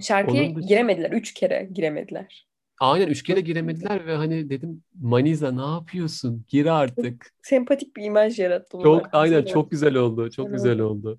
Şarkıya 0.00 0.42
Onun 0.42 0.60
giremediler. 0.60 1.10
Üç 1.10 1.34
kere 1.34 1.68
giremediler. 1.72 2.49
Aynen 2.80 3.06
üç 3.06 3.22
kere 3.22 3.40
giremediler 3.40 4.06
ve 4.06 4.14
hani 4.14 4.50
dedim 4.50 4.82
Maniza 5.00 5.52
ne 5.52 5.74
yapıyorsun? 5.74 6.44
Gir 6.48 6.66
artık. 6.66 7.32
Sempatik 7.42 7.96
bir 7.96 8.04
imaj 8.04 8.38
yarattı. 8.38 8.78
Çok 8.82 9.08
aynen 9.12 9.44
çok 9.44 9.70
güzel 9.70 9.94
oldu. 9.94 10.30
Çok 10.30 10.50
güzel 10.52 10.80
oldu. 10.80 11.18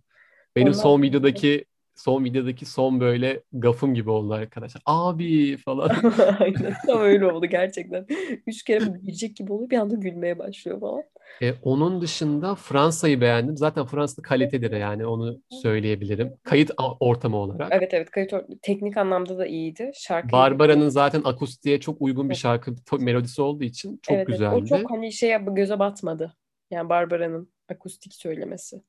Benim 0.56 0.67
Ondan 0.67 0.80
son 0.80 1.02
videodaki 1.02 1.65
son 1.95 2.24
videodaki 2.24 2.65
son 2.65 3.00
böyle 3.00 3.43
gafım 3.54 3.93
gibi 3.93 4.10
oldu 4.10 4.34
arkadaşlar. 4.34 4.82
Abi 4.86 5.58
falan. 5.58 5.89
Aynen 6.39 6.74
tam 6.88 7.02
öyle 7.02 7.26
oldu 7.26 7.45
gerçekten. 7.45 8.06
Üç 8.47 8.63
kere 8.63 8.86
girecek 9.04 9.36
gibi 9.36 9.54
oluyor 9.54 9.69
bir 9.69 9.78
anda 9.78 9.95
gülmeye 9.95 10.39
başlıyor 10.39 10.80
falan. 10.80 11.04
E, 11.41 11.53
onun 11.63 12.01
dışında 12.01 12.55
Fransa'yı 12.55 13.21
beğendim. 13.21 13.57
Zaten 13.57 13.85
Fransa 13.85 14.21
kalitedir 14.21 14.71
yani 14.71 15.05
onu 15.05 15.41
söyleyebilirim. 15.49 16.33
Kayıt 16.43 16.71
ortamı 16.99 17.37
olarak. 17.37 17.67
Evet 17.71 17.93
evet 17.93 18.11
kayıt 18.11 18.33
teknik 18.61 18.97
anlamda 18.97 19.37
da 19.37 19.45
iyiydi. 19.45 19.91
Şarkı 19.95 20.31
Barbara'nın 20.31 20.89
zaten 20.89 21.21
akustiğe 21.25 21.79
çok 21.79 22.01
uygun 22.01 22.29
bir 22.29 22.35
şarkı 22.35 22.75
melodisi 22.99 23.41
olduğu 23.41 23.63
için 23.63 23.99
çok 24.01 24.17
evet, 24.17 24.27
güzeldi. 24.27 24.55
Evet, 24.59 24.71
o 24.71 24.77
çok 24.77 24.91
hani 24.91 25.13
şeye 25.13 25.37
göze 25.37 25.79
batmadı. 25.79 26.35
Yani 26.71 26.89
Barbara'nın 26.89 27.51
akustik 27.69 28.13
söylemesi. 28.13 28.81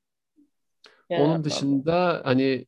Yani 1.11 1.23
Onun 1.23 1.45
dışında 1.45 2.21
hani 2.25 2.67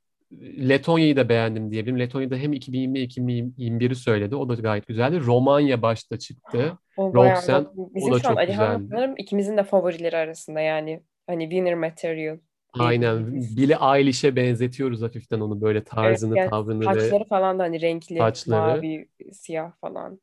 Letonya'yı 0.68 1.16
da 1.16 1.28
beğendim 1.28 1.70
diyebilirim. 1.70 1.98
Letonya'da 1.98 2.36
hem 2.36 2.52
2020 2.52 2.98
2021'i 2.98 3.94
söyledi. 3.94 4.36
O 4.36 4.48
da 4.48 4.54
gayet 4.54 4.86
güzeldi. 4.86 5.20
Romanya 5.20 5.82
başta 5.82 6.18
çıktı. 6.18 6.78
O 6.96 7.14
Roxanne 7.14 7.66
o 7.76 8.12
da 8.12 8.20
çok 8.20 8.40
güzeldi. 8.40 8.86
Sanırım 8.90 9.14
ikimizin 9.16 9.56
de 9.56 9.64
favorileri 9.64 10.16
arasında 10.16 10.60
yani. 10.60 11.00
Hani 11.26 11.44
winner 11.44 11.74
material. 11.74 12.38
Aynen. 12.78 13.34
Billie 13.34 13.76
Eilish'e 13.96 14.36
benzetiyoruz 14.36 15.02
hafiften 15.02 15.40
onu 15.40 15.60
böyle 15.60 15.84
tarzını, 15.84 16.38
evet, 16.38 16.38
yani 16.38 16.50
tavrını 16.50 16.84
saçları 16.84 17.20
ve 17.20 17.28
falan 17.28 17.58
da 17.58 17.62
hani 17.62 17.80
renkli, 17.80 18.18
saçları. 18.18 18.60
mavi, 18.60 19.08
siyah 19.32 19.72
falan. 19.80 20.20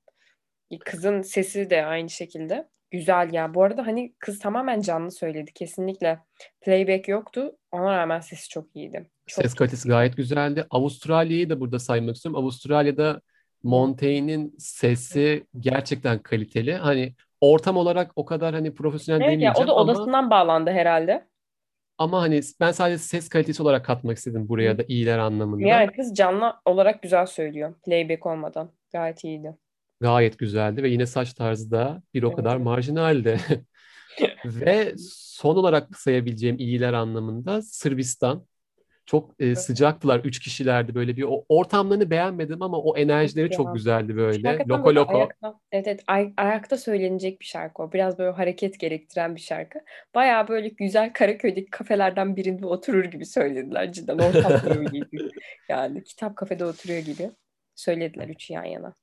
Kızın 0.85 1.21
sesi 1.21 1.69
de 1.69 1.85
aynı 1.85 2.09
şekilde. 2.09 2.67
Güzel 2.91 3.33
ya. 3.33 3.53
Bu 3.53 3.63
arada 3.63 3.87
hani 3.87 4.13
kız 4.19 4.39
tamamen 4.39 4.81
canlı 4.81 5.11
söyledi. 5.11 5.53
Kesinlikle 5.53 6.19
playback 6.61 7.07
yoktu. 7.07 7.51
Ona 7.71 7.97
rağmen 7.97 8.19
sesi 8.19 8.49
çok 8.49 8.75
iyiydi. 8.75 9.09
Çok 9.27 9.43
Ses 9.43 9.53
kalitesi 9.53 9.87
gayet 9.89 10.17
güzeldi. 10.17 10.65
Avustralya'yı 10.69 11.49
da 11.49 11.59
burada 11.59 11.79
saymak 11.79 12.15
istiyorum. 12.15 12.43
Avustralya'da 12.43 13.21
Montaigne'in 13.63 14.55
sesi 14.57 15.47
gerçekten 15.59 16.19
kaliteli. 16.19 16.73
Hani 16.73 17.15
ortam 17.41 17.77
olarak 17.77 18.11
o 18.15 18.25
kadar 18.25 18.53
hani 18.53 18.73
profesyonel 18.73 19.21
evet 19.21 19.31
demeyeceğim 19.31 19.53
ya, 19.57 19.63
o 19.63 19.67
da 19.67 19.71
ama... 19.71 19.81
odasından 19.81 20.29
bağlandı 20.29 20.69
herhalde. 20.71 21.27
Ama 21.97 22.21
hani 22.21 22.41
ben 22.59 22.71
sadece 22.71 22.97
ses 22.97 23.29
kalitesi 23.29 23.63
olarak 23.63 23.85
katmak 23.85 24.17
istedim 24.17 24.49
buraya 24.49 24.77
da 24.77 24.83
iyiler 24.87 25.17
anlamında. 25.17 25.67
Yani 25.67 25.91
kız 25.91 26.13
canlı 26.13 26.53
olarak 26.65 27.01
güzel 27.01 27.25
söylüyor. 27.25 27.73
Playback 27.85 28.25
olmadan. 28.25 28.71
Gayet 28.93 29.23
iyiydi. 29.23 29.57
Gayet 29.99 30.39
güzeldi 30.39 30.83
ve 30.83 30.89
yine 30.89 31.05
saç 31.05 31.33
tarzı 31.33 31.71
da 31.71 32.01
bir 32.13 32.23
o 32.23 32.27
evet. 32.27 32.35
kadar 32.35 32.57
marjinaldi. 32.57 33.39
ve 34.45 34.93
son 35.31 35.55
olarak 35.55 35.97
sayabileceğim 35.97 36.59
iyiler 36.59 36.93
anlamında 36.93 37.61
Sırbistan. 37.61 38.45
Çok 39.05 39.31
e, 39.39 39.55
sıcaktılar. 39.55 40.19
Üç 40.19 40.39
kişilerdi 40.39 40.95
böyle 40.95 41.17
bir. 41.17 41.23
O 41.23 41.45
ortamlarını 41.49 42.09
beğenmedim 42.09 42.61
ama 42.61 42.77
o 42.77 42.97
enerjileri 42.97 43.49
çok, 43.49 43.65
çok 43.65 43.75
güzeldi 43.75 44.15
böyle. 44.15 44.47
Hakikaten 44.47 44.79
loko 44.79 44.95
loko. 44.95 45.17
Ayakta, 45.17 45.59
evet 45.71 45.87
evet 45.87 46.03
ay, 46.07 46.33
ayakta 46.37 46.77
söylenecek 46.77 47.39
bir 47.39 47.45
şarkı 47.45 47.83
o. 47.83 47.91
Biraz 47.91 48.19
böyle 48.19 48.31
hareket 48.31 48.79
gerektiren 48.79 49.35
bir 49.35 49.41
şarkı. 49.41 49.79
Baya 50.15 50.47
böyle 50.47 50.67
güzel 50.67 51.13
Karaköy'deki 51.13 51.69
kafelerden 51.69 52.35
birinde 52.35 52.65
oturur 52.65 53.05
gibi 53.05 53.25
söylediler 53.25 53.91
cidden. 53.91 54.17
Ortam 54.19 54.85
gibi. 54.85 55.29
yani 55.69 56.03
kitap 56.03 56.35
kafede 56.35 56.65
oturuyor 56.65 56.99
gibi 56.99 57.31
söylediler 57.75 58.27
üçü 58.27 58.53
yan 58.53 58.65
yana. 58.65 58.93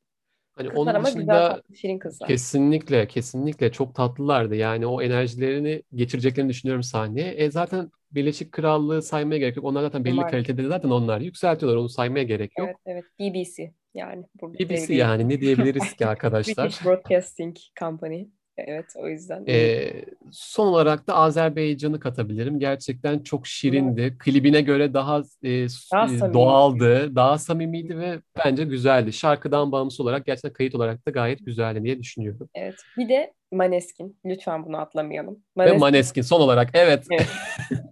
Hani 0.58 0.68
kızlar 0.68 0.94
onun 0.94 1.04
dışında 1.04 1.20
güzel, 1.20 1.48
tatlı, 1.48 1.76
şirin 1.76 1.98
kızlar. 1.98 2.28
Kesinlikle, 2.28 3.06
kesinlikle 3.06 3.72
çok 3.72 3.94
tatlılardı. 3.94 4.54
Yani 4.54 4.86
o 4.86 5.02
enerjilerini 5.02 5.82
geçireceklerini 5.94 6.50
düşünüyorum 6.50 6.82
sahneye. 6.82 7.30
E 7.30 7.50
zaten 7.50 7.90
Birleşik 8.10 8.52
Krallığı 8.52 9.02
saymaya 9.02 9.38
gerek 9.38 9.56
yok. 9.56 9.64
Onlar 9.64 9.82
zaten 9.82 10.04
belli 10.04 10.16
Var. 10.16 10.30
kalitede 10.30 10.68
zaten 10.68 10.90
onlar 10.90 11.20
yükseltiyorlar. 11.20 11.80
Onu 11.80 11.88
saymaya 11.88 12.24
gerek 12.24 12.58
yok. 12.58 12.68
Evet, 12.68 12.76
evet. 12.86 13.04
BBC 13.20 13.72
yani. 13.94 14.24
BBC 14.42 14.94
yani 14.94 15.28
ne 15.28 15.40
diyebiliriz 15.40 15.92
ki 15.92 16.06
arkadaşlar? 16.06 16.66
British 16.66 16.84
Broadcasting 16.84 17.56
Company. 17.80 18.24
Evet 18.58 18.86
o 18.96 19.08
yüzden. 19.08 19.44
Ee, 19.48 20.04
son 20.32 20.66
olarak 20.66 21.06
da 21.06 21.14
Azerbaycan'ı 21.14 22.00
katabilirim. 22.00 22.58
Gerçekten 22.58 23.18
çok 23.18 23.46
şirindi. 23.46 24.00
Evet. 24.00 24.18
Klibine 24.18 24.60
göre 24.60 24.94
daha, 24.94 25.22
e, 25.42 25.66
daha 25.92 26.28
e, 26.28 26.32
doğaldı, 26.32 27.16
daha 27.16 27.38
samimiydi 27.38 27.98
ve 27.98 28.20
bence 28.44 28.64
güzeldi. 28.64 29.12
Şarkıdan 29.12 29.72
bağımsız 29.72 30.00
olarak 30.00 30.26
gerçekten 30.26 30.52
kayıt 30.52 30.74
olarak 30.74 31.06
da 31.06 31.10
gayet 31.10 31.46
güzeldi 31.46 31.84
diye 31.84 31.98
düşünüyorum. 31.98 32.48
Evet. 32.54 32.74
Bir 32.96 33.08
de 33.08 33.32
Maneskin. 33.52 34.18
Lütfen 34.24 34.66
bunu 34.66 34.78
atlamayalım. 34.78 35.42
Maneskin. 35.56 35.76
Ve 35.76 35.80
Maneskin 35.80 36.22
son 36.22 36.40
olarak 36.40 36.70
evet. 36.74 37.06
evet. 37.10 37.28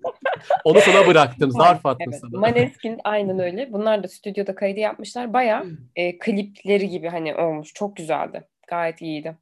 Onu 0.66 0.80
sana 0.80 1.06
bıraktım. 1.06 1.50
Zarf 1.50 1.86
attım 1.86 2.12
evet. 2.12 2.20
sana. 2.20 2.40
Maneskin 2.40 3.00
aynen 3.04 3.38
öyle. 3.38 3.72
Bunlar 3.72 4.02
da 4.02 4.08
stüdyoda 4.08 4.54
kaydı 4.54 4.80
yapmışlar. 4.80 5.32
Baya 5.32 5.64
e, 5.96 6.18
klipleri 6.18 6.88
gibi 6.88 7.08
hani 7.08 7.34
olmuş. 7.34 7.74
Çok 7.74 7.96
güzeldi. 7.96 8.44
Gayet 8.66 9.02
iyiydi. 9.02 9.36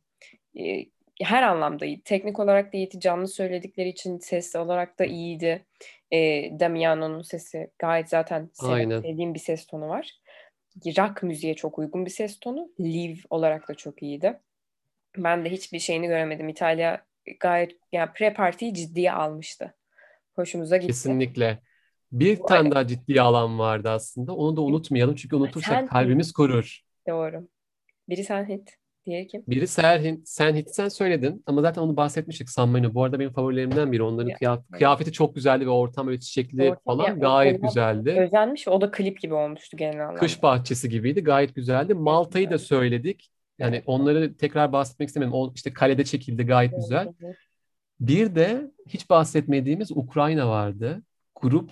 E, 0.59 0.87
her 1.23 1.43
anlamda 1.43 1.87
iyi. 1.87 2.01
Teknik 2.01 2.41
olarak 2.41 2.73
da 2.73 2.77
iyiydi. 2.77 3.01
Canlı 3.01 3.29
söyledikleri 3.29 3.89
için 3.89 4.19
ses 4.19 4.57
olarak 4.57 4.99
da 4.99 5.05
iyiydi. 5.05 5.65
E, 6.11 6.19
Damiano'nun 6.61 7.23
sesi 7.23 7.71
gayet 7.79 8.09
zaten 8.09 8.51
sev- 8.53 9.03
sevdiğim 9.03 9.35
bir 9.35 9.39
ses 9.39 9.67
tonu 9.67 9.89
var. 9.89 10.11
Rock 10.87 11.23
müziğe 11.23 11.55
çok 11.55 11.79
uygun 11.79 12.07
bir 12.07 12.11
ses 12.11 12.41
tonu. 12.41 12.69
Live 12.81 13.19
olarak 13.31 13.69
da 13.69 13.75
çok 13.75 14.03
iyiydi. 14.03 14.39
Ben 15.17 15.45
de 15.45 15.51
hiçbir 15.51 15.79
şeyini 15.79 16.07
göremedim. 16.07 16.49
İtalya 16.49 17.05
gayet 17.41 17.77
yani 17.93 18.11
pre-partiyi 18.11 18.75
ciddiye 18.75 19.13
almıştı. 19.13 19.75
Hoşumuza 20.35 20.77
gitti. 20.77 20.87
Kesinlikle. 20.87 21.61
Bir 22.13 22.39
Bu 22.39 22.47
tane 22.47 22.71
daha 22.71 22.87
ciddi 22.87 23.21
alan 23.21 23.59
vardı 23.59 23.91
aslında. 23.91 24.35
Onu 24.35 24.57
da 24.57 24.61
unutmayalım 24.61 25.15
çünkü 25.15 25.37
unutursak 25.37 25.75
sen 25.75 25.87
kalbimiz 25.87 26.33
kurur. 26.33 26.81
Doğru. 27.09 27.49
Biri 28.09 28.25
sen 28.25 28.49
hit. 28.49 28.77
Diğeri 29.07 29.27
kim? 29.27 29.45
Biri 29.49 29.67
Serhin, 29.67 30.23
sen 30.27 30.55
hiç 30.55 30.69
sen 30.69 30.89
söyledin 30.89 31.43
ama 31.47 31.63
zaten 31.63 31.83
onu 31.83 31.97
bahsetmiştik 31.97 32.51
San 32.51 32.95
Bu 32.95 33.05
arada 33.05 33.21
benim 33.21 33.33
favorilerimden 33.33 33.93
biri. 33.93 34.03
Onların 34.03 34.29
ya, 34.29 34.37
kıyaf- 34.37 34.63
evet. 34.71 34.79
kıyafeti 34.79 35.13
çok 35.13 35.35
güzeldi 35.35 35.67
ve 35.67 35.71
ortam 35.71 36.09
öyle 36.09 36.21
çiçekli 36.21 36.63
ortam, 36.63 36.83
falan 36.85 37.09
ya, 37.09 37.15
gayet 37.15 37.63
güzeldi. 37.63 38.11
Özenmiş. 38.11 38.69
O 38.69 38.81
da 38.81 38.91
klip 38.91 39.21
gibi 39.21 39.35
olmuştu 39.35 39.77
genel 39.77 40.01
anlamda. 40.01 40.21
Kış 40.21 40.43
bahçesi 40.43 40.89
gibiydi. 40.89 41.25
Gayet 41.25 41.55
güzeldi. 41.55 41.95
Malta'yı 41.95 42.51
da 42.51 42.59
söyledik. 42.59 43.31
Yani 43.59 43.77
evet. 43.77 43.85
onları 43.87 44.37
tekrar 44.37 44.73
bahsetmek 44.73 45.09
istemiyorum. 45.09 45.39
O 45.39 45.53
işte 45.55 45.73
kalede 45.73 46.05
çekildi 46.05 46.47
gayet 46.47 46.73
evet. 46.73 46.83
güzel. 46.83 47.09
Bir 48.01 48.35
de 48.35 48.71
hiç 48.89 49.11
bahsetmediğimiz 49.11 49.91
Ukrayna 49.91 50.49
vardı. 50.49 51.03
Grup 51.41 51.71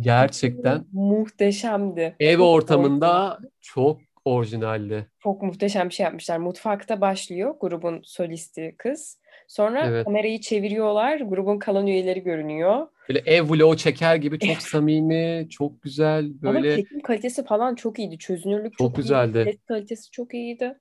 gerçekten 0.00 0.84
muhteşemdi. 0.92 2.16
Ev 2.20 2.38
ortamında 2.38 3.38
çok 3.60 4.00
orijinaldi. 4.24 5.06
Çok 5.22 5.42
muhteşem 5.42 5.88
bir 5.88 5.94
şey 5.94 6.04
yapmışlar. 6.04 6.38
Mutfakta 6.38 7.00
başlıyor 7.00 7.54
grubun 7.60 8.00
solisti 8.04 8.74
kız. 8.78 9.18
Sonra 9.48 9.86
evet. 9.86 10.04
kamerayı 10.04 10.40
çeviriyorlar. 10.40 11.20
Grubun 11.20 11.58
kalan 11.58 11.86
üyeleri 11.86 12.22
görünüyor. 12.22 12.86
Böyle 13.08 13.18
ev 13.26 13.50
vlogu 13.50 13.76
çeker 13.76 14.16
gibi 14.16 14.38
çok 14.38 14.56
samimi, 14.62 15.46
çok 15.50 15.82
güzel. 15.82 16.42
Böyle... 16.42 16.68
Ama 16.68 16.76
çekim 16.76 17.00
kalitesi 17.00 17.44
falan 17.44 17.74
çok 17.74 17.98
iyiydi. 17.98 18.18
Çözünürlük 18.18 18.78
çok, 18.78 18.88
çok 18.88 18.96
güzeldi. 18.96 19.42
Ses 19.44 19.64
kalitesi 19.68 20.10
çok 20.10 20.34
iyiydi. 20.34 20.78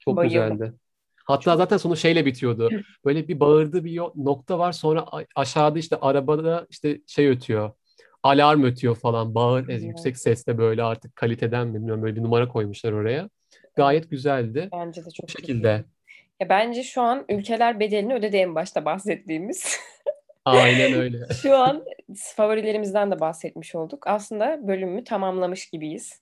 Çok 0.00 0.16
Bayıldım. 0.16 0.58
güzeldi. 0.58 0.72
Hatta 1.24 1.56
zaten 1.56 1.76
sonu 1.76 1.96
şeyle 1.96 2.26
bitiyordu. 2.26 2.70
Böyle 3.04 3.28
bir 3.28 3.40
bağırdığı 3.40 3.84
bir 3.84 3.98
nokta 3.98 4.58
var. 4.58 4.72
Sonra 4.72 5.06
aşağıda 5.34 5.78
işte 5.78 5.96
arabada 6.00 6.66
işte 6.70 7.00
şey 7.06 7.28
ötüyor 7.28 7.70
alarm 8.24 8.64
ötüyor 8.64 8.96
falan. 8.96 9.34
Bağır 9.34 9.64
evet. 9.68 9.82
yüksek 9.82 10.18
sesle 10.18 10.58
böyle 10.58 10.82
artık 10.82 11.16
kaliteden 11.16 11.68
mi 11.68 11.74
bilmiyorum 11.74 12.02
böyle 12.02 12.16
bir 12.16 12.22
numara 12.22 12.48
koymuşlar 12.48 12.92
oraya. 12.92 13.28
Gayet 13.76 14.10
güzeldi. 14.10 14.68
Bence 14.72 15.04
de 15.04 15.10
çok 15.10 15.28
Bu 15.28 15.32
şekilde. 15.32 15.84
Ya 16.40 16.48
bence 16.48 16.82
şu 16.82 17.02
an 17.02 17.24
ülkeler 17.28 17.80
bedelini 17.80 18.14
ödedi 18.14 18.36
en 18.36 18.54
başta 18.54 18.84
bahsettiğimiz. 18.84 19.78
Aynen 20.44 20.92
öyle. 20.92 21.18
şu 21.42 21.56
an 21.56 21.84
favorilerimizden 22.14 23.10
de 23.10 23.20
bahsetmiş 23.20 23.74
olduk. 23.74 24.06
Aslında 24.06 24.68
bölümü 24.68 25.04
tamamlamış 25.04 25.70
gibiyiz. 25.70 26.20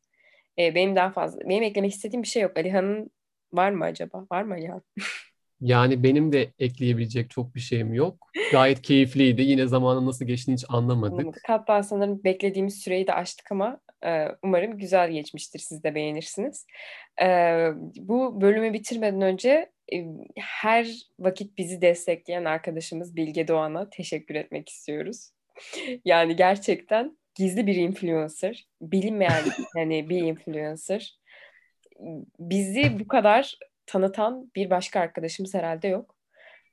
Ee, 0.59 0.75
benim 0.75 0.97
daha 0.97 1.11
fazla, 1.11 1.41
benim 1.49 1.63
eklemek 1.63 1.93
istediğim 1.93 2.23
bir 2.23 2.29
şey 2.29 2.43
yok. 2.43 2.57
Alihan'ın 2.57 3.11
var 3.53 3.71
mı 3.71 3.85
acaba? 3.85 4.27
Var 4.33 4.43
mı 4.43 4.55
Alihan? 4.55 4.83
Yani 5.63 6.03
benim 6.03 6.33
de 6.33 6.53
ekleyebilecek 6.59 7.31
çok 7.31 7.55
bir 7.55 7.61
şeyim 7.61 7.95
yok. 7.95 8.31
Gayet 8.53 8.83
keyifliydi. 8.83 9.43
Yine 9.43 9.67
zamanın 9.67 10.07
nasıl 10.07 10.25
geçtiğini 10.25 10.57
hiç 10.57 10.65
anlamadık. 10.69 11.13
anlamadık. 11.13 11.43
Hatta 11.47 11.83
sanırım 11.83 12.25
beklediğimiz 12.25 12.79
süreyi 12.79 13.07
de 13.07 13.15
aştık 13.15 13.53
ama 13.53 13.81
e, 14.05 14.27
umarım 14.43 14.79
güzel 14.79 15.11
geçmiştir. 15.11 15.59
Siz 15.59 15.85
de 15.85 15.95
beğenirsiniz. 15.95 16.67
E, 17.23 17.27
bu 17.97 18.41
bölümü 18.41 18.73
bitirmeden 18.73 19.21
önce 19.21 19.71
e, 19.93 20.07
her 20.39 20.87
vakit 21.19 21.59
bizi 21.59 21.83
destekleyen 21.83 22.45
arkadaşımız 22.45 23.17
Bilge 23.17 23.49
Doğan'a 23.49 23.91
teşekkür 23.91 24.35
etmek 24.35 24.69
istiyoruz. 24.69 25.31
Yani 26.05 26.37
gerçekten 26.37 27.19
gizli 27.35 27.67
bir 27.67 27.75
influencer, 27.75 28.67
bilinmeyen 28.81 29.45
yani 29.77 30.09
bir 30.09 30.23
influencer. 30.23 31.19
Bizi 32.39 33.01
bu 33.01 33.09
kadar 33.09 33.59
tanıtan 33.87 34.51
bir 34.57 34.71
başka 34.71 35.01
arkadaşımız 35.01 35.55
herhalde 35.55 35.89
yok. 35.89 36.17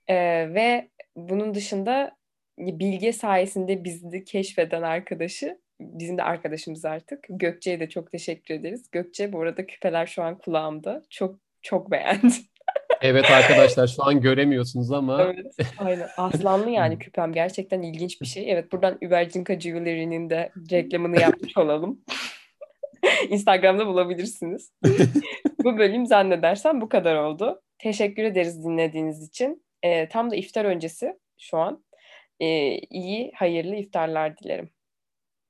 Ee, 0.08 0.16
ve 0.54 0.90
bunun 1.16 1.54
dışında 1.54 2.12
bilge 2.58 3.14
sayesinde 3.14 3.84
bizi 3.84 4.24
keşfeden 4.24 4.82
arkadaşı 4.82 5.60
bizim 5.80 6.18
de 6.18 6.24
arkadaşımız 6.24 6.86
artık. 6.86 7.26
Gökçe'ye 7.30 7.80
de 7.80 7.90
çok 7.90 8.12
teşekkür 8.12 8.54
ederiz. 8.54 8.92
Gökçe 8.92 9.34
bu 9.34 9.42
arada 9.42 9.66
küpeler 9.66 10.06
şu 10.06 10.24
an 10.24 10.38
kulağımda. 10.38 11.02
Çok 11.10 11.40
çok 11.62 11.92
beğendim. 11.92 12.32
Evet 13.02 13.32
arkadaşlar 13.32 13.88
şu 13.88 14.04
an 14.04 14.22
göremiyorsunuz 14.22 14.92
ama. 14.92 15.24
Evet 15.24 15.56
aynen. 15.78 16.08
Aslanlı 16.18 16.70
yani 16.70 17.00
küpem. 17.00 17.34
Gerçekten 17.34 17.82
ilginç 17.82 18.22
bir 18.22 18.26
şey. 18.26 18.52
Evet 18.52 18.72
buradan 18.72 18.98
Übercinka 19.02 19.60
Jewelry'nin 19.60 20.30
de 20.30 20.52
reklamını 20.72 21.22
yapmış 21.22 21.58
olalım. 21.58 22.00
Instagram'da 23.30 23.88
bulabilirsiniz. 23.88 24.72
bu 25.64 25.78
bölüm 25.78 26.06
zannedersem 26.06 26.82
bu 26.82 26.90
kadar 26.90 27.16
oldu. 27.16 27.62
Teşekkür 27.78 28.24
ederiz 28.24 28.66
dinlediğiniz 28.66 29.28
için. 29.28 29.64
E, 29.84 30.10
tam 30.10 30.32
da 30.32 30.36
iftar 30.36 30.66
öncesi 30.66 31.20
şu 31.40 31.58
an. 31.58 31.84
E, 32.40 32.78
iyi, 32.80 33.32
hayırlı 33.36 33.76
iftarlar 33.76 34.38
dilerim. 34.38 34.70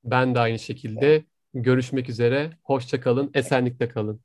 Ben 0.04 0.36
de 0.36 0.40
aynı 0.40 0.60
şekilde. 0.60 1.24
Görüşmek 1.54 2.10
üzere. 2.10 2.50
Hoşça 2.64 3.02
kalın. 3.02 3.32
Esenlikte 3.34 3.88
kalın. 3.88 4.22